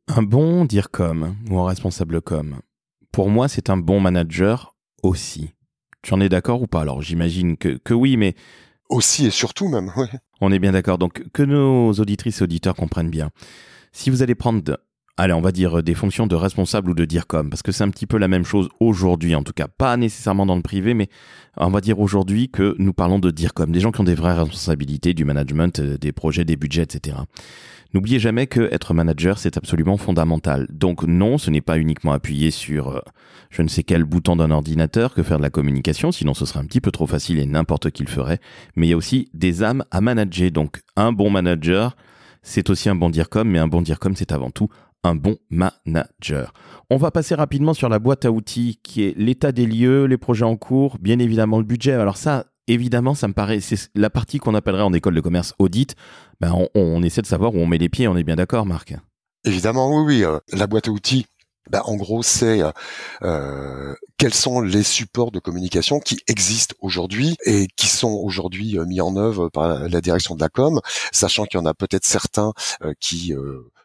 Un 0.08 0.22
bon 0.22 0.64
dire 0.64 0.90
comme 0.90 1.36
ou 1.50 1.58
un 1.58 1.66
responsable 1.66 2.20
com, 2.20 2.60
pour 3.12 3.28
moi, 3.28 3.48
c'est 3.48 3.70
un 3.70 3.76
bon 3.76 4.00
manager 4.00 4.74
aussi. 5.02 5.52
Tu 6.02 6.14
en 6.14 6.20
es 6.20 6.28
d'accord 6.28 6.62
ou 6.62 6.66
pas? 6.66 6.80
Alors, 6.80 7.02
j'imagine 7.02 7.56
que, 7.56 7.78
que 7.78 7.94
oui, 7.94 8.16
mais... 8.16 8.34
Aussi 8.88 9.26
et 9.26 9.30
surtout 9.30 9.68
même, 9.68 9.92
oui. 9.96 10.06
On 10.40 10.50
est 10.50 10.58
bien 10.58 10.72
d'accord. 10.72 10.98
Donc, 10.98 11.22
que 11.32 11.42
nos 11.42 11.92
auditrices 11.92 12.40
et 12.40 12.44
auditeurs 12.44 12.74
comprennent 12.74 13.10
bien. 13.10 13.30
Si 13.92 14.10
vous 14.10 14.22
allez 14.22 14.34
prendre 14.34 14.62
allez, 15.16 15.32
on 15.32 15.40
va 15.40 15.52
dire 15.52 15.82
des 15.82 15.94
fonctions 15.94 16.26
de 16.26 16.34
responsable 16.34 16.90
ou 16.90 16.94
de 16.94 17.04
DIRCOM, 17.04 17.50
parce 17.50 17.62
que 17.62 17.72
c'est 17.72 17.84
un 17.84 17.90
petit 17.90 18.06
peu 18.06 18.18
la 18.18 18.28
même 18.28 18.44
chose 18.44 18.68
aujourd'hui, 18.80 19.34
en 19.34 19.42
tout 19.42 19.52
cas, 19.52 19.68
pas 19.68 19.96
nécessairement 19.96 20.46
dans 20.46 20.56
le 20.56 20.62
privé, 20.62 20.94
mais 20.94 21.08
on 21.56 21.70
va 21.70 21.80
dire 21.80 22.00
aujourd'hui 22.00 22.48
que 22.48 22.74
nous 22.78 22.92
parlons 22.92 23.18
de 23.18 23.30
DIRCOM, 23.30 23.70
des 23.70 23.80
gens 23.80 23.92
qui 23.92 24.00
ont 24.00 24.04
des 24.04 24.14
vraies 24.14 24.34
responsabilités, 24.34 25.14
du 25.14 25.24
management, 25.24 25.78
euh, 25.80 25.98
des 25.98 26.12
projets, 26.12 26.44
des 26.44 26.56
budgets, 26.56 26.82
etc. 26.82 27.16
N'oubliez 27.94 28.18
jamais 28.18 28.46
que 28.46 28.72
être 28.72 28.94
manager, 28.94 29.38
c'est 29.38 29.58
absolument 29.58 29.98
fondamental. 29.98 30.66
Donc 30.70 31.02
non, 31.02 31.36
ce 31.36 31.50
n'est 31.50 31.60
pas 31.60 31.76
uniquement 31.76 32.12
appuyer 32.12 32.50
sur 32.50 32.88
euh, 32.88 33.00
je 33.50 33.60
ne 33.60 33.68
sais 33.68 33.82
quel 33.82 34.04
bouton 34.04 34.34
d'un 34.34 34.50
ordinateur 34.50 35.12
que 35.12 35.22
faire 35.22 35.36
de 35.36 35.42
la 35.42 35.50
communication, 35.50 36.10
sinon 36.10 36.32
ce 36.32 36.46
serait 36.46 36.60
un 36.60 36.64
petit 36.64 36.80
peu 36.80 36.90
trop 36.90 37.06
facile 37.06 37.38
et 37.38 37.44
n'importe 37.44 37.90
qui 37.90 38.02
le 38.02 38.08
ferait. 38.08 38.38
Mais 38.76 38.86
il 38.86 38.90
y 38.90 38.94
a 38.94 38.96
aussi 38.96 39.28
des 39.34 39.62
âmes 39.62 39.84
à 39.90 40.00
manager. 40.00 40.50
Donc 40.50 40.80
un 40.96 41.12
bon 41.12 41.28
manager, 41.28 41.94
c'est 42.42 42.70
aussi 42.70 42.88
un 42.88 42.94
bon 42.94 43.10
DIRCOM, 43.10 43.46
mais 43.46 43.58
un 43.58 43.68
bon 43.68 43.82
DIRCOM, 43.82 44.16
c'est 44.16 44.32
avant 44.32 44.50
tout 44.50 44.70
un 45.04 45.14
bon 45.14 45.36
manager. 45.50 46.52
On 46.90 46.96
va 46.96 47.10
passer 47.10 47.34
rapidement 47.34 47.74
sur 47.74 47.88
la 47.88 47.98
boîte 47.98 48.24
à 48.24 48.30
outils 48.30 48.78
qui 48.82 49.02
est 49.02 49.16
l'état 49.16 49.52
des 49.52 49.66
lieux, 49.66 50.04
les 50.04 50.18
projets 50.18 50.44
en 50.44 50.56
cours, 50.56 50.98
bien 50.98 51.18
évidemment 51.18 51.58
le 51.58 51.64
budget. 51.64 51.92
Alors 51.92 52.16
ça, 52.16 52.46
évidemment, 52.68 53.14
ça 53.14 53.28
me 53.28 53.32
paraît, 53.34 53.60
c'est 53.60 53.90
la 53.94 54.10
partie 54.10 54.38
qu'on 54.38 54.54
appellerait 54.54 54.82
en 54.82 54.92
école 54.92 55.14
de 55.14 55.20
commerce 55.20 55.54
audit. 55.58 55.94
Ben, 56.40 56.54
on, 56.74 57.02
essaie 57.02 57.22
de 57.22 57.26
savoir 57.26 57.54
où 57.54 57.58
on 57.58 57.66
met 57.66 57.78
les 57.78 57.88
pieds, 57.88 58.08
on 58.08 58.16
est 58.16 58.24
bien 58.24 58.36
d'accord, 58.36 58.66
Marc 58.66 58.94
Évidemment, 59.44 59.90
oui, 59.90 60.04
oui. 60.06 60.24
Euh, 60.24 60.38
la 60.52 60.66
boîte 60.66 60.88
à 60.88 60.90
outils, 60.92 61.26
ben, 61.70 61.82
en 61.84 61.96
gros, 61.96 62.22
c'est 62.22 62.62
euh, 63.22 63.94
quels 64.18 64.34
sont 64.34 64.60
les 64.60 64.82
supports 64.82 65.32
de 65.32 65.40
communication 65.40 65.98
qui 65.98 66.20
existent 66.28 66.76
aujourd'hui 66.80 67.36
et 67.44 67.66
qui 67.76 67.88
sont 67.88 68.20
aujourd'hui 68.22 68.78
euh, 68.78 68.84
mis 68.84 69.00
en 69.00 69.16
œuvre 69.16 69.48
par 69.48 69.88
la 69.88 70.00
direction 70.00 70.34
de 70.36 70.40
la 70.40 70.48
com, 70.48 70.80
sachant 71.12 71.44
qu'il 71.44 71.58
y 71.58 71.62
en 71.62 71.66
a 71.66 71.74
peut-être 71.74 72.04
certains 72.04 72.52
qui 73.00 73.34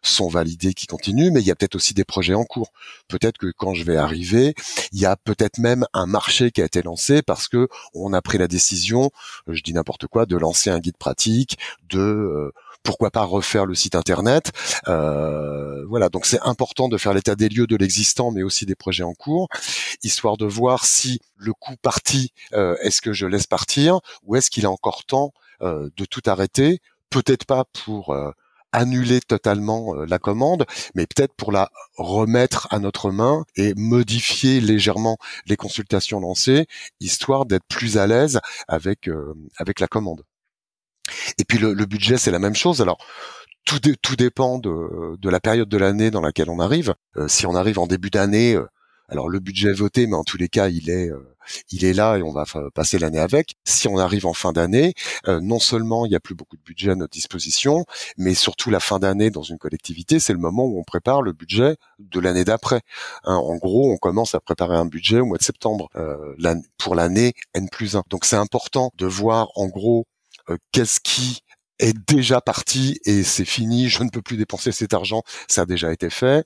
sont 0.02 0.28
validés, 0.28 0.74
qui 0.74 0.88
continuent, 0.88 1.32
mais 1.32 1.42
il 1.42 1.48
y 1.48 1.52
a 1.52 1.56
peut-être 1.56 1.76
aussi 1.76 1.94
des 1.94 2.06
projets 2.06 2.34
en 2.34 2.46
cours. 2.46 2.72
Peut-être 3.08 3.38
que 3.38 3.52
quand 3.56 3.74
je 3.74 3.84
vais 3.84 3.98
arriver, 3.98 4.54
il 4.92 5.00
y 5.00 5.06
a 5.06 5.16
peut-être 5.16 5.58
même 5.58 5.86
un 5.94 6.06
marché 6.06 6.52
qui 6.52 6.62
a 6.62 6.66
été 6.66 6.82
lancé 6.82 7.22
parce 7.22 7.48
que 7.48 7.68
on 7.94 8.14
a 8.14 8.22
pris 8.22 8.38
la 8.38 8.48
décision, 8.48 9.12
je 9.48 9.62
dis 9.62 9.74
n'importe 9.74 10.08
quoi, 10.08 10.26
de 10.26 10.38
lancer 10.38 10.70
un 10.70 10.80
guide 10.80 10.98
pratique, 10.98 11.58
de 11.90 12.00
euh, 12.00 12.52
pourquoi 12.84 13.12
pas 13.12 13.24
refaire 13.24 13.66
le 13.66 13.76
site 13.76 13.96
internet. 13.96 14.52
Euh, 14.88 15.86
voilà, 15.88 16.10
donc 16.10 16.26
c'est 16.26 16.40
important 16.42 16.88
de 16.88 16.98
faire 16.98 17.14
l'état 17.14 17.36
des 17.36 17.50
lieux 17.50 17.68
de 17.68 17.76
l'existant, 17.76 18.32
mais 18.32 18.44
aussi 18.44 18.66
des 18.66 18.76
projets 18.76 19.04
en 19.04 19.14
cours, 19.14 19.48
histoire 20.04 20.38
de 20.38 20.46
voir 20.46 20.86
si 20.86 21.20
le 21.36 21.54
coup 21.54 21.76
parti, 21.82 22.32
euh, 22.54 22.76
est-ce 22.82 23.02
que 23.02 23.14
je 23.14 23.26
laisse 23.26 23.48
partir 23.48 24.00
ou 24.24 24.36
est-ce 24.36 24.50
qu'il 24.50 24.66
a 24.66 24.72
encore 24.72 25.06
temps 25.06 25.34
de 25.60 26.06
tout 26.06 26.22
arrêter. 26.28 26.82
Peut-être 27.10 27.46
pas 27.46 27.66
pour 27.84 28.16
annuler 28.72 29.20
totalement 29.22 29.96
euh, 29.96 30.06
la 30.06 30.20
commande, 30.20 30.66
mais 30.96 31.06
peut-être 31.06 31.34
pour 31.36 31.52
la 31.52 31.70
remettre 31.96 32.68
à 32.72 32.80
notre 32.80 33.12
main 33.12 33.46
et 33.56 33.74
modifier 33.76 34.62
légèrement 34.62 35.18
les 35.46 35.56
consultations 35.58 36.20
lancées, 36.20 36.68
histoire 37.00 37.46
d'être 37.46 37.66
plus 37.68 37.98
à 37.98 38.08
l'aise 38.08 38.40
avec 38.68 39.08
euh, 39.08 39.34
avec 39.58 39.80
la 39.80 39.88
commande. 39.88 40.24
Et 41.38 41.46
puis 41.46 41.58
le, 41.58 41.74
budget, 41.86 42.18
c'est 42.18 42.32
la 42.32 42.40
même 42.40 42.56
chose. 42.56 42.82
Alors 42.82 42.98
tout, 43.66 43.80
tout 44.02 44.16
dépend 44.16 44.60
de, 44.60 45.18
la 45.30 45.40
période 45.40 45.70
de 45.70 45.78
l'année 45.78 46.12
dans 46.12 46.22
laquelle 46.22 46.50
on 46.50 46.60
arrive. 46.60 46.94
Euh, 47.18 47.28
si 47.28 47.46
on 47.46 47.56
arrive 47.56 47.80
en 47.80 47.88
début 47.88 48.10
d'année, 48.10 48.58
alors 49.08 49.30
le 49.30 49.40
budget 49.40 49.74
voté, 49.74 50.08
mais 50.08 50.16
en 50.16 50.24
tous 50.24 50.38
les 50.38 50.50
cas, 50.50 50.70
il 50.70 50.90
est 50.90 51.12
il 51.72 51.86
est 51.86 51.94
là 51.94 52.18
et 52.18 52.24
on 52.24 52.32
va 52.32 52.46
passer 52.74 53.00
l'année 53.00 53.20
avec. 53.20 53.56
Si 53.66 53.88
on 53.88 53.98
arrive 53.98 54.26
en 54.26 54.34
fin 54.34 54.52
d'année, 54.52 54.94
euh, 55.28 55.40
non 55.42 55.60
seulement 55.60 56.06
il 56.06 56.10
n'y 56.10 56.16
a 56.16 56.20
plus 56.20 56.36
beaucoup 56.36 56.58
de 56.58 56.62
budget 56.62 56.92
à 56.92 56.96
notre 56.96 57.14
disposition, 57.14 57.86
mais 58.18 58.34
surtout 58.34 58.70
la 58.70 58.80
fin 58.80 59.00
d'année 59.00 59.30
dans 59.30 59.44
une 59.44 59.58
collectivité, 59.58 60.20
c'est 60.20 60.34
le 60.34 60.40
moment 60.40 60.66
où 60.66 60.80
on 60.80 60.84
prépare 60.84 61.22
le 61.22 61.34
budget 61.34 61.76
de 62.00 62.20
l'année 62.20 62.46
d'après. 62.46 62.82
Hein, 63.24 63.36
en 63.36 63.56
gros, 63.56 63.92
on 63.92 63.98
commence 63.98 64.36
à 64.36 64.40
préparer 64.40 64.76
un 64.76 64.86
budget 64.86 65.20
au 65.20 65.26
mois 65.26 65.38
de 65.38 65.44
septembre 65.44 65.90
euh, 65.96 66.56
pour 66.78 66.96
l'année 66.96 67.34
N 67.54 67.70
plus 67.70 67.96
1. 67.96 68.04
Donc 68.10 68.26
c'est 68.26 68.36
important 68.36 68.92
de 68.98 69.06
voir 69.06 69.50
en 69.56 69.68
gros 69.68 70.06
euh, 70.50 70.58
qu'est-ce 70.72 71.00
qui 71.00 71.42
est 71.80 71.96
déjà 72.08 72.42
parti 72.42 73.00
et 73.06 73.24
c'est 73.24 73.46
fini, 73.46 73.88
je 73.88 74.02
ne 74.04 74.10
peux 74.10 74.24
plus 74.24 74.38
dépenser 74.38 74.72
cet 74.72 74.96
argent, 74.96 75.22
ça 75.48 75.62
a 75.62 75.66
déjà 75.66 75.94
été 75.94 76.10
fait. 76.10 76.46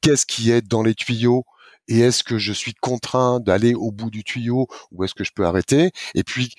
Qu'est-ce 0.00 0.26
qui 0.26 0.50
est 0.50 0.60
dans 0.60 0.82
les 0.82 0.94
tuyaux 0.94 1.44
et 1.88 2.00
est-ce 2.00 2.22
que 2.24 2.38
je 2.38 2.52
suis 2.52 2.74
contraint 2.74 3.40
d'aller 3.40 3.74
au 3.74 3.90
bout 3.90 4.10
du 4.10 4.24
tuyau 4.24 4.68
ou 4.90 5.04
est-ce 5.04 5.14
que 5.14 5.24
je 5.24 5.32
peux 5.34 5.46
arrêter? 5.46 5.90
Et 6.14 6.22
puis, 6.24 6.54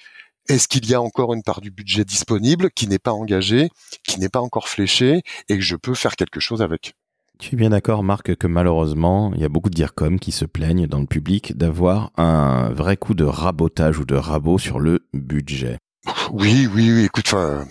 est-ce 0.49 0.67
qu'il 0.67 0.86
y 0.89 0.93
a 0.93 1.01
encore 1.01 1.33
une 1.33 1.43
part 1.43 1.62
du 1.62 1.71
budget 1.71 2.03
disponible 2.03 2.69
qui 2.71 2.88
n'est 2.88 2.99
pas 2.99 3.13
engagée, 3.13 3.69
qui 4.03 4.19
n'est 4.19 4.29
pas 4.29 4.41
encore 4.41 4.67
fléchée 4.67 5.21
et 5.47 5.55
que 5.55 5.63
je 5.63 5.75
peux 5.75 5.93
faire 5.93 6.15
quelque 6.15 6.39
chose 6.39 6.62
avec? 6.62 6.95
Tu 7.39 7.55
es 7.55 7.57
bien 7.57 7.71
d'accord, 7.71 8.03
Marc, 8.03 8.36
que 8.36 8.47
malheureusement, 8.47 9.31
il 9.33 9.41
y 9.41 9.45
a 9.45 9.49
beaucoup 9.49 9.69
de 9.69 9.75
DIRCOM 9.75 10.19
qui 10.19 10.31
se 10.31 10.45
plaignent 10.45 10.88
dans 10.88 10.99
le 10.99 11.07
public 11.07 11.57
d'avoir 11.57 12.12
un 12.17 12.69
vrai 12.69 12.95
coup 12.95 13.15
de 13.15 13.23
rabotage 13.23 13.99
ou 13.99 14.05
de 14.05 14.15
rabot 14.15 14.57
sur 14.57 14.79
le 14.79 15.05
budget. 15.13 15.77
Oui, 16.31 16.67
oui, 16.73 16.91
oui. 16.91 17.03
Écoute, 17.05 17.25
enfin, 17.27 17.65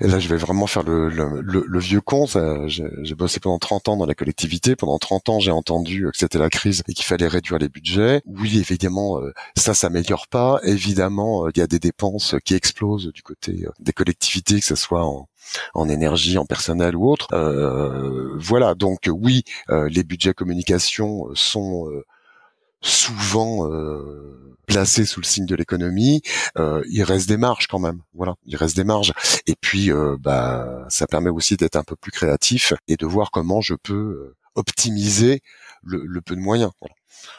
là, 0.00 0.18
je 0.18 0.28
vais 0.28 0.36
vraiment 0.36 0.66
faire 0.66 0.82
le, 0.82 1.08
le, 1.08 1.42
le, 1.42 1.78
vieux 1.78 2.00
con. 2.00 2.26
J'ai 2.66 3.14
bossé 3.14 3.40
pendant 3.40 3.58
30 3.58 3.88
ans 3.88 3.96
dans 3.96 4.06
la 4.06 4.14
collectivité. 4.14 4.76
Pendant 4.76 4.98
30 4.98 5.28
ans, 5.28 5.40
j'ai 5.40 5.50
entendu 5.50 6.08
que 6.12 6.18
c'était 6.18 6.38
la 6.38 6.50
crise 6.50 6.82
et 6.88 6.94
qu'il 6.94 7.04
fallait 7.04 7.28
réduire 7.28 7.58
les 7.58 7.68
budgets. 7.68 8.22
Oui, 8.26 8.58
évidemment, 8.58 9.20
euh, 9.20 9.32
ça, 9.56 9.74
s'améliore 9.74 10.28
pas. 10.28 10.60
Évidemment, 10.64 11.46
euh, 11.46 11.50
il 11.54 11.58
y 11.58 11.62
a 11.62 11.66
des 11.66 11.78
dépenses 11.78 12.34
qui 12.44 12.54
explosent 12.54 13.12
du 13.12 13.22
côté 13.22 13.64
euh, 13.64 13.70
des 13.80 13.92
collectivités, 13.92 14.60
que 14.60 14.66
ce 14.66 14.74
soit 14.74 15.04
en, 15.04 15.28
en 15.74 15.88
énergie, 15.88 16.38
en 16.38 16.46
personnel 16.46 16.96
ou 16.96 17.10
autre. 17.10 17.28
Euh, 17.32 18.36
voilà, 18.38 18.74
donc 18.74 19.08
oui, 19.10 19.44
les 19.68 20.04
budgets 20.04 20.34
communication 20.34 21.28
sont 21.34 21.88
souvent 22.80 23.70
euh, 23.70 24.48
placé 24.68 25.06
sous 25.06 25.20
le 25.20 25.24
signe 25.24 25.46
de 25.46 25.56
l'économie, 25.56 26.22
euh, 26.58 26.82
il 26.88 27.02
reste 27.02 27.28
des 27.28 27.38
marges 27.38 27.66
quand 27.66 27.80
même. 27.80 28.02
Voilà, 28.14 28.36
il 28.44 28.56
reste 28.56 28.76
des 28.76 28.84
marges. 28.84 29.12
Et 29.46 29.54
puis, 29.60 29.90
euh, 29.90 30.16
bah, 30.20 30.86
ça 30.88 31.06
permet 31.06 31.30
aussi 31.30 31.56
d'être 31.56 31.76
un 31.76 31.82
peu 31.82 31.96
plus 31.96 32.12
créatif 32.12 32.74
et 32.86 32.96
de 32.96 33.06
voir 33.06 33.30
comment 33.32 33.60
je 33.60 33.74
peux 33.74 33.94
euh, 33.94 34.36
optimiser 34.54 35.40
le, 35.82 36.20
peu 36.20 36.36
de 36.36 36.40
moyens. 36.40 36.70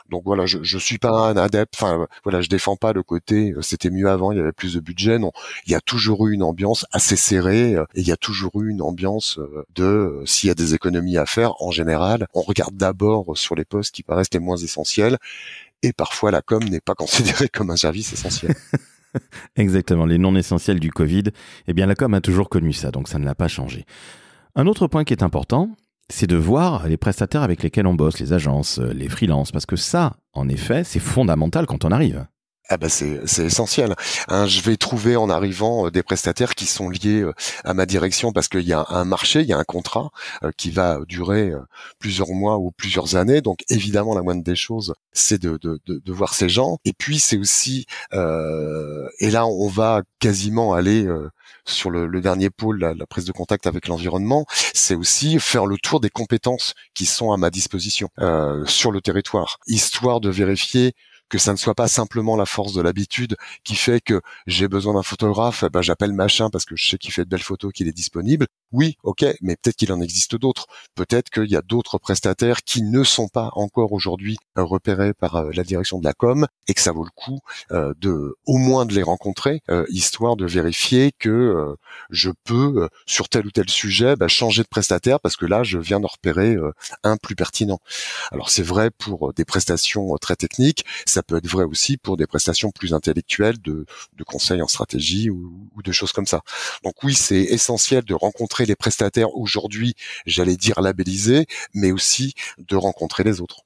Donc 0.10 0.24
voilà, 0.26 0.46
je, 0.46 0.60
je 0.62 0.78
suis 0.78 0.98
pas 0.98 1.30
un 1.30 1.38
adepte. 1.38 1.76
Enfin 1.76 2.08
voilà, 2.24 2.42
je 2.42 2.50
défends 2.50 2.76
pas 2.76 2.94
le 2.94 3.04
côté 3.04 3.52
euh, 3.52 3.62
c'était 3.62 3.90
mieux 3.90 4.10
avant, 4.10 4.32
il 4.32 4.38
y 4.38 4.42
avait 4.42 4.52
plus 4.52 4.76
de 4.76 4.80
budget. 4.80 5.20
Non, 5.20 5.32
il 5.66 5.72
y 5.72 5.76
a 5.76 5.82
toujours 5.82 6.28
eu 6.28 6.34
une 6.34 6.44
ambiance 6.44 6.86
assez 6.92 7.16
serrée 7.16 7.76
euh, 7.76 7.86
et 7.96 8.02
il 8.02 8.08
y 8.08 8.12
a 8.12 8.18
toujours 8.18 8.62
eu 8.62 8.70
une 8.70 8.82
ambiance 8.82 9.40
euh, 9.40 9.66
de 9.76 10.24
s'il 10.26 10.48
y 10.48 10.52
a 10.52 10.56
des 10.56 10.74
économies 10.74 11.18
à 11.18 11.26
faire 11.26 11.62
en 11.62 11.72
général, 11.72 12.28
on 12.34 12.42
regarde 12.42 12.76
d'abord 12.76 13.38
sur 13.38 13.56
les 13.56 13.66
postes 13.66 13.94
qui 13.94 14.04
paraissent 14.04 14.34
les 14.34 14.40
moins 14.40 14.58
essentiels 14.58 15.18
et 15.84 15.94
parfois 15.94 16.32
la 16.32 16.42
com 16.42 16.64
n'est 16.64 16.82
pas 16.82 16.96
considérée 16.96 17.50
comme 17.50 17.70
un 17.70 17.78
service 17.78 18.14
essentiel. 18.14 18.56
Exactement, 19.56 20.06
les 20.06 20.18
non 20.18 20.36
essentiels 20.36 20.80
du 20.80 20.92
Covid. 20.92 21.24
Eh 21.68 21.74
bien, 21.74 21.88
la 21.88 21.96
com 21.96 22.14
a 22.14 22.22
toujours 22.22 22.50
connu 22.50 22.74
ça, 22.74 22.92
donc 22.92 23.08
ça 23.08 23.18
ne 23.18 23.26
l'a 23.26 23.34
pas 23.34 23.48
changé. 23.48 23.86
Un 24.56 24.68
autre 24.68 24.88
point 24.88 25.04
qui 25.04 25.14
est 25.14 25.24
important, 25.24 25.72
c'est 26.10 26.28
de 26.28 26.36
voir 26.36 26.88
les 26.88 26.98
prestataires 26.98 27.44
avec 27.44 27.64
lesquels 27.64 27.88
on 27.88 27.94
bosse, 27.94 28.20
les 28.20 28.34
agences, 28.34 28.80
euh, 28.80 28.92
les 28.94 29.10
freelances, 29.10 29.52
parce 29.52 29.66
que 29.66 29.76
ça, 29.76 30.14
en 30.34 30.50
effet, 30.50 30.84
c'est 30.84 31.00
fondamental 31.00 31.66
quand 31.66 31.86
on 31.86 31.92
arrive. 31.92 32.26
Ah 32.72 32.78
bah 32.78 32.88
c'est 32.88 33.24
essentiel. 33.40 33.96
Hein, 34.28 34.46
je 34.46 34.62
vais 34.62 34.78
trouver 34.78 35.16
en 35.16 35.28
arrivant 35.28 35.88
euh, 35.88 35.92
des 35.92 36.04
prestataires 36.04 36.54
qui 36.54 36.68
sont 36.68 36.88
liés 36.88 37.22
euh, 37.22 37.34
à 37.64 37.74
ma 37.74 37.88
direction 37.88 38.32
parce 38.32 38.48
qu'il 38.48 38.68
y 38.68 38.74
a 38.74 38.86
un 38.90 39.06
marché, 39.06 39.42
il 39.42 39.48
y 39.48 39.54
a 39.54 39.58
un 39.58 39.64
contrat 39.64 40.12
qui 40.56 40.70
va 40.70 41.00
durer 41.08 41.52
plusieurs 41.98 42.30
mois 42.30 42.60
ou 42.60 42.70
plusieurs 42.70 43.16
années. 43.16 43.42
Donc 43.42 43.64
évidemment 43.70 44.14
la 44.14 44.22
moindre 44.22 44.44
des 44.44 44.56
choses, 44.56 44.94
c'est 45.14 45.42
de, 45.42 45.60
voir 46.12 46.36
ces 46.36 46.48
gens. 46.48 46.78
Et 46.86 46.94
puis 46.94 47.18
c'est 47.18 47.40
aussi 47.40 47.88
et 48.12 49.32
là 49.32 49.48
on 49.48 49.68
va 49.68 50.04
quasiment 50.20 50.74
aller 50.74 51.08
sur 51.70 51.90
le, 51.90 52.22
dernier 52.22 52.50
pôle, 52.50 52.80
la, 52.80 53.06
prise 53.06 53.26
de 53.26 53.32
contact 53.32 53.68
avec 53.68 53.88
l'environnement, 53.88 54.46
c'est 54.74 54.96
aussi 54.96 55.40
faire 55.40 55.66
le 55.66 55.78
tour 55.78 56.00
des 56.00 56.10
compétences 56.10 56.74
qui 56.94 57.06
sont 57.06 57.32
à 57.32 57.38
ma 57.38 57.50
disposition 57.50 58.10
euh, 58.20 58.66
sur 58.66 58.92
le 58.92 59.02
territoire, 59.02 59.58
histoire 59.68 60.20
de 60.20 60.30
vérifier 60.30 60.94
que 61.30 61.38
ça 61.38 61.52
ne 61.52 61.58
soit 61.58 61.76
pas 61.76 61.88
simplement 61.88 62.36
la 62.36 62.46
force 62.46 62.74
de 62.74 62.82
l'habitude 62.82 63.36
qui 63.64 63.76
fait 63.76 64.02
que 64.02 64.22
j'ai 64.48 64.68
besoin 64.68 64.94
d'un 64.94 65.04
photographe, 65.04 65.64
eh 65.66 65.70
ben 65.70 65.82
j'appelle 65.82 66.14
machin 66.14 66.50
parce 66.50 66.66
que 66.66 66.76
je 66.76 66.90
sais 66.90 66.98
qu'il 66.98 67.14
fait 67.14 67.24
de 67.24 67.30
belles 67.30 67.42
photos, 67.42 67.72
qu'il 67.72 67.88
est 67.88 67.94
disponible. 67.94 68.48
Oui, 68.72 68.98
ok, 69.04 69.26
mais 69.42 69.56
peut-être 69.56 69.78
qu'il 69.78 69.92
en 69.92 70.02
existe 70.02 70.36
d'autres. 70.36 70.68
Peut-être 70.96 71.30
qu'il 71.30 71.50
y 71.50 71.56
a 71.56 71.62
d'autres 71.62 71.98
prestataires 71.98 72.62
qui 72.64 72.84
ne 72.84 73.04
sont 73.04 73.28
pas 73.28 73.50
encore 73.54 73.94
aujourd'hui 73.94 74.38
euh, 74.58 74.64
repérés 74.64 75.14
par 75.14 75.36
euh, 75.36 75.50
la 75.54 75.64
direction 75.64 76.00
de 76.00 76.04
la 76.04 76.14
com 76.14 76.48
et 76.68 76.74
que 76.74 76.82
ça 76.82 76.92
vaut 76.92 77.04
le 77.04 77.10
coup 77.16 77.40
euh, 77.72 77.94
de 78.00 78.36
au 78.46 78.58
moins 78.58 78.86
de 78.86 78.94
les 78.94 79.04
rencontrer, 79.04 79.62
histoire 79.90 80.36
de 80.36 80.46
vérifier 80.46 81.12
que 81.18 81.76
je 82.10 82.32
peux 82.44 82.90
sur 83.06 83.30
tel 83.30 83.46
ou 83.46 83.52
tel 83.52 83.70
sujet 83.70 84.16
bah, 84.16 84.28
changer 84.28 84.64
de 84.64 84.68
prestataire 84.68 85.20
parce 85.20 85.36
que 85.36 85.46
là 85.46 85.64
je 85.64 85.78
viens 85.78 86.00
de 86.00 86.08
repérer 86.08 86.58
un 87.04 87.18
plus 87.18 87.36
pertinent. 87.36 87.80
Alors 88.32 88.50
c'est 88.50 88.64
vrai 88.64 88.90
pour 88.92 89.34
des 89.34 89.46
prestations 89.46 90.16
très 90.18 90.36
techniques, 90.36 90.86
ça 91.06 91.19
peut 91.24 91.38
être 91.38 91.48
vrai 91.48 91.64
aussi 91.64 91.98
pour 91.98 92.18
des 92.18 92.28
prestations 92.28 92.72
plus 92.72 92.94
intellectuelles 92.94 93.60
de, 93.62 93.86
conseils 94.26 94.62
en 94.62 94.68
stratégie 94.68 95.30
ou, 95.30 95.70
ou 95.76 95.82
de 95.82 95.92
choses 95.92 96.12
comme 96.12 96.28
ça. 96.28 96.42
Donc 96.84 97.04
oui, 97.04 97.16
c'est 97.16 97.42
essentiel 97.42 98.04
de 98.04 98.14
rencontrer 98.14 98.66
les 98.66 98.76
prestataires 98.76 99.36
aujourd'hui, 99.36 99.96
j'allais 100.26 100.58
dire 100.58 100.82
labellisés, 100.82 101.46
mais 101.74 101.92
aussi 101.92 102.34
de 102.58 102.76
rencontrer 102.76 103.24
les 103.24 103.42
autres. 103.42 103.64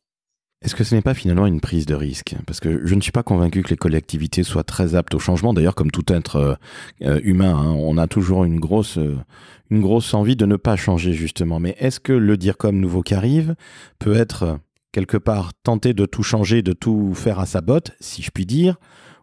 Est-ce 0.63 0.75
que 0.75 0.85
ce 0.85 0.95
n'est 0.95 1.01
pas 1.01 1.13
finalement 1.13 1.45
une 1.45 1.59
prise 1.59 1.85
de 1.85 1.93
risque? 1.93 2.35
Parce 2.47 2.61
que 2.61 2.85
je 2.87 2.95
ne 2.95 3.01
suis 3.01 3.11
pas 3.11 3.23
convaincu 3.23 3.63
que 3.63 3.69
les 3.69 3.75
collectivités 3.75 4.43
soient 4.43 4.63
très 4.63 4.95
aptes 4.95 5.13
au 5.13 5.19
changement. 5.19 5.53
D'ailleurs, 5.53 5.75
comme 5.75 5.91
tout 5.91 6.11
être 6.11 6.37
euh, 6.37 6.55
euh, 7.01 7.19
humain, 7.23 7.53
hein, 7.53 7.75
on 7.77 7.97
a 7.97 8.07
toujours 8.07 8.45
une 8.45 8.61
grosse, 8.61 8.97
euh, 8.97 9.17
une 9.69 9.81
grosse 9.81 10.13
envie 10.13 10.37
de 10.37 10.45
ne 10.45 10.55
pas 10.55 10.77
changer 10.77 11.11
justement. 11.11 11.59
Mais 11.59 11.75
est-ce 11.79 11.99
que 11.99 12.13
le 12.13 12.37
dire 12.37 12.55
comme 12.55 12.79
nouveau 12.79 13.01
qui 13.01 13.13
arrive 13.13 13.55
peut 13.99 14.15
être 14.15 14.57
quelque 14.93 15.17
part 15.17 15.51
tenter 15.63 15.93
de 15.93 16.05
tout 16.05 16.23
changer, 16.23 16.61
de 16.61 16.71
tout 16.71 17.13
faire 17.13 17.39
à 17.39 17.45
sa 17.45 17.59
botte, 17.59 17.91
si 17.99 18.21
je 18.21 18.31
puis 18.31 18.45
dire, 18.45 18.77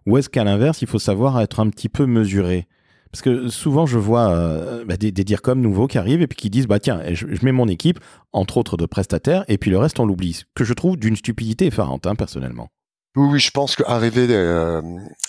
ou 0.06 0.18
est-ce 0.18 0.28
qu'à 0.28 0.44
l'inverse, 0.44 0.82
il 0.82 0.88
faut 0.88 0.98
savoir 0.98 1.40
être 1.40 1.60
un 1.60 1.70
petit 1.70 1.88
peu 1.88 2.04
mesuré? 2.04 2.66
Parce 3.10 3.22
que 3.22 3.48
souvent, 3.48 3.86
je 3.86 3.98
vois 3.98 4.30
euh, 4.30 4.84
bah, 4.84 4.96
des, 4.96 5.10
des 5.10 5.24
nouveaux 5.56 5.86
qui 5.86 5.98
arrivent 5.98 6.22
et 6.22 6.26
puis 6.26 6.36
qui 6.36 6.50
disent 6.50 6.68
bah 6.68 6.78
tiens, 6.78 7.02
je, 7.12 7.26
mets 7.42 7.52
mon 7.52 7.66
équipe, 7.66 7.98
entre 8.32 8.58
autres 8.58 8.76
de 8.76 8.86
prestataires, 8.86 9.44
et 9.48 9.58
puis 9.58 9.70
le 9.70 9.78
reste 9.78 9.98
on 9.98 10.06
l'oublie. 10.06 10.42
Que 10.54 10.64
je 10.64 10.74
trouve 10.74 10.96
d'une 10.96 11.16
stupidité 11.16 11.66
effarante, 11.66 12.06
hein, 12.06 12.14
personnellement. 12.14 12.68
Oui, 13.16 13.26
oui, 13.32 13.40
je 13.40 13.50
pense 13.50 13.74
qu'arriver 13.74 14.26
euh, 14.30 14.80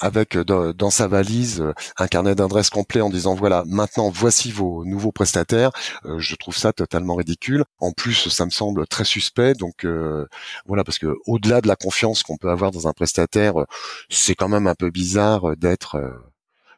avec 0.01 0.35
euh, 0.35 0.43
dans, 0.73 0.89
sa 0.91 1.07
valise 1.07 1.65
un 1.97 2.07
carnet 2.07 2.35
d'adresses 2.35 2.69
complet 2.69 3.01
en 3.01 3.09
disant 3.09 3.33
voilà 3.33 3.63
maintenant 3.65 4.09
voici 4.11 4.51
vos 4.51 4.85
nouveaux 4.85 5.11
prestataires, 5.11 5.71
je 6.17 6.35
trouve 6.35 6.55
ça 6.55 6.73
totalement 6.73 7.15
ridicule. 7.15 7.63
En 7.79 7.91
plus, 7.91 8.29
ça 8.29 8.45
me 8.45 8.51
semble 8.51 8.85
très 8.87 9.03
suspect. 9.03 9.53
Donc 9.55 9.85
voilà, 10.67 10.83
parce 10.83 10.99
que 10.99 11.15
au-delà 11.25 11.61
de 11.61 11.67
la 11.67 11.75
confiance 11.75 12.21
qu'on 12.23 12.37
peut 12.37 12.51
avoir 12.51 12.71
dans 12.71 12.87
un 12.87 12.93
prestataire, 12.93 13.55
c'est 14.09 14.35
quand 14.35 14.49
même 14.49 14.67
un 14.67 14.75
peu 14.75 14.91
bizarre 14.91 15.57
d'être 15.57 15.97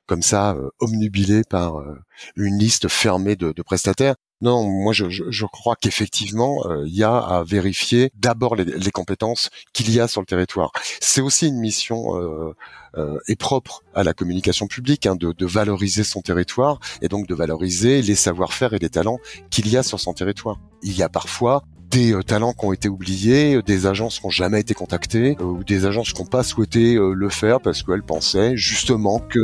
comme 0.08 0.22
ça 0.22 0.54
euh, 0.54 0.70
omnubilé 0.80 1.44
par 1.50 1.80
euh, 1.80 2.00
une 2.36 2.58
liste 2.58 2.88
fermée 2.88 3.36
de, 3.36 3.52
de 3.52 3.62
prestataires. 3.62 4.16
Non, 4.44 4.64
moi 4.64 4.92
je, 4.92 5.10
je, 5.10 5.24
je 5.30 5.46
crois 5.46 5.78
qu'effectivement 5.78 6.66
euh, 6.66 6.84
il 6.86 6.94
y 6.94 7.04
a 7.04 7.18
à 7.18 7.46
vérifier 7.46 8.12
d'abord 8.16 8.58
les, 8.58 8.66
les, 8.66 8.92
compétences 8.92 9.50
qu'il 9.72 9.90
y 9.90 10.02
a 10.02 10.10
sur 10.10 10.20
le 10.20 10.26
territoire. 10.26 10.74
C'est 11.00 11.22
aussi 11.22 11.48
une 11.48 11.60
mission 11.60 12.20
euh, 12.20 12.54
euh, 12.98 13.36
propre 13.40 13.84
à 13.96 14.04
la 14.04 14.14
communication 14.14 14.68
publique 14.68 15.06
hein, 15.06 15.16
de, 15.16 15.32
de, 15.32 15.46
valoriser 15.46 16.04
son 16.04 16.22
territoire 16.22 16.82
et 17.02 17.08
donc 17.08 17.26
de 17.26 17.34
valoriser 17.34 18.02
les 18.02 18.16
savoir-faire 18.16 18.74
et 18.74 18.80
les 18.80 18.90
talents 18.90 19.20
qu'il 19.50 19.70
y 19.70 19.78
a 19.78 19.84
sur 19.84 20.02
son 20.02 20.14
territoire. 20.14 20.60
Il 20.82 20.98
y 20.98 21.04
a 21.04 21.08
parfois 21.08 21.64
des 21.94 22.14
euh, 22.14 22.24
talents 22.24 22.54
qui 22.54 22.66
ont 22.66 22.74
été 22.74 22.90
oubliés, 22.90 23.56
euh, 23.56 23.62
des 23.62 23.86
agences 23.86 24.20
qui 24.20 24.26
n'ont 24.26 24.32
jamais 24.32 24.60
été 24.60 24.74
contactées, 24.74 25.38
euh, 25.40 25.44
ou 25.44 25.64
des 25.64 25.86
agences 25.86 26.12
qui 26.12 26.22
n'ont 26.22 26.28
pas 26.28 26.44
souhaité 26.44 26.96
le 26.96 27.30
faire 27.30 27.62
parce 27.62 27.84
qu'elles 27.84 28.04
pensaient 28.04 28.58
justement 28.58 29.20
que, 29.20 29.40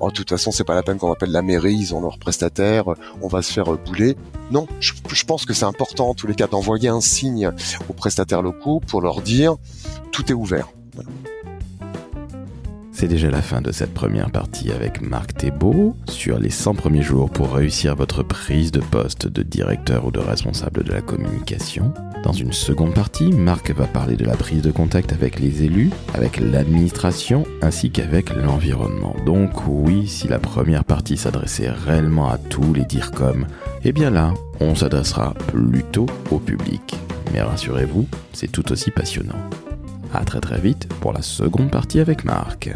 oh, 0.00 0.08
de 0.08 0.14
toute 0.14 0.30
façon, 0.30 0.50
c'est 0.50 0.64
pas 0.64 0.74
la 0.74 0.82
peine 0.82 0.98
qu'on 0.98 1.12
appelle 1.12 1.30
la 1.30 1.42
mairie, 1.42 1.74
ils 1.74 1.94
ont 1.94 2.00
leurs 2.00 2.18
prestataires, 2.18 2.84
on 3.20 3.28
va 3.28 3.42
se 3.42 3.52
faire 3.52 3.76
bouler. 3.78 4.16
Non, 4.50 4.66
je, 4.80 4.92
pense 5.26 5.44
que 5.44 5.52
c'est 5.52 5.64
important 5.64 6.08
en 6.08 6.14
tous 6.14 6.26
les 6.26 6.34
cas 6.34 6.46
d'envoyer 6.46 6.88
un 6.88 7.00
signe 7.00 7.50
aux 7.88 7.92
prestataires 7.92 8.42
locaux 8.42 8.80
pour 8.86 9.02
leur 9.02 9.20
dire 9.20 9.56
tout 10.10 10.30
est 10.30 10.34
ouvert. 10.34 10.68
C'est 13.02 13.08
déjà 13.08 13.32
la 13.32 13.42
fin 13.42 13.60
de 13.60 13.72
cette 13.72 13.94
première 13.94 14.30
partie 14.30 14.70
avec 14.70 15.00
Marc 15.00 15.34
Thébault 15.36 15.96
sur 16.08 16.38
les 16.38 16.50
100 16.50 16.76
premiers 16.76 17.02
jours 17.02 17.30
pour 17.30 17.52
réussir 17.52 17.96
votre 17.96 18.22
prise 18.22 18.70
de 18.70 18.78
poste 18.78 19.26
de 19.26 19.42
directeur 19.42 20.06
ou 20.06 20.12
de 20.12 20.20
responsable 20.20 20.84
de 20.84 20.92
la 20.92 21.00
communication. 21.00 21.92
Dans 22.22 22.32
une 22.32 22.52
seconde 22.52 22.94
partie, 22.94 23.32
Marc 23.32 23.72
va 23.72 23.88
parler 23.88 24.14
de 24.14 24.24
la 24.24 24.36
prise 24.36 24.62
de 24.62 24.70
contact 24.70 25.12
avec 25.12 25.40
les 25.40 25.64
élus, 25.64 25.90
avec 26.14 26.38
l'administration 26.38 27.42
ainsi 27.60 27.90
qu'avec 27.90 28.36
l'environnement. 28.36 29.16
Donc 29.26 29.66
oui, 29.66 30.06
si 30.06 30.28
la 30.28 30.38
première 30.38 30.84
partie 30.84 31.16
s'adressait 31.16 31.70
réellement 31.70 32.30
à 32.30 32.38
tous 32.38 32.72
les 32.72 32.84
DIRCOM, 32.84 33.48
eh 33.82 33.90
bien 33.90 34.10
là, 34.10 34.32
on 34.60 34.76
s'adressera 34.76 35.34
plutôt 35.48 36.06
au 36.30 36.38
public. 36.38 36.94
Mais 37.32 37.42
rassurez-vous, 37.42 38.06
c'est 38.32 38.52
tout 38.52 38.70
aussi 38.70 38.92
passionnant. 38.92 39.40
À 40.14 40.24
très 40.24 40.40
très 40.40 40.60
vite 40.60 40.86
pour 41.00 41.12
la 41.12 41.22
seconde 41.22 41.72
partie 41.72 41.98
avec 41.98 42.24
Marc. 42.24 42.70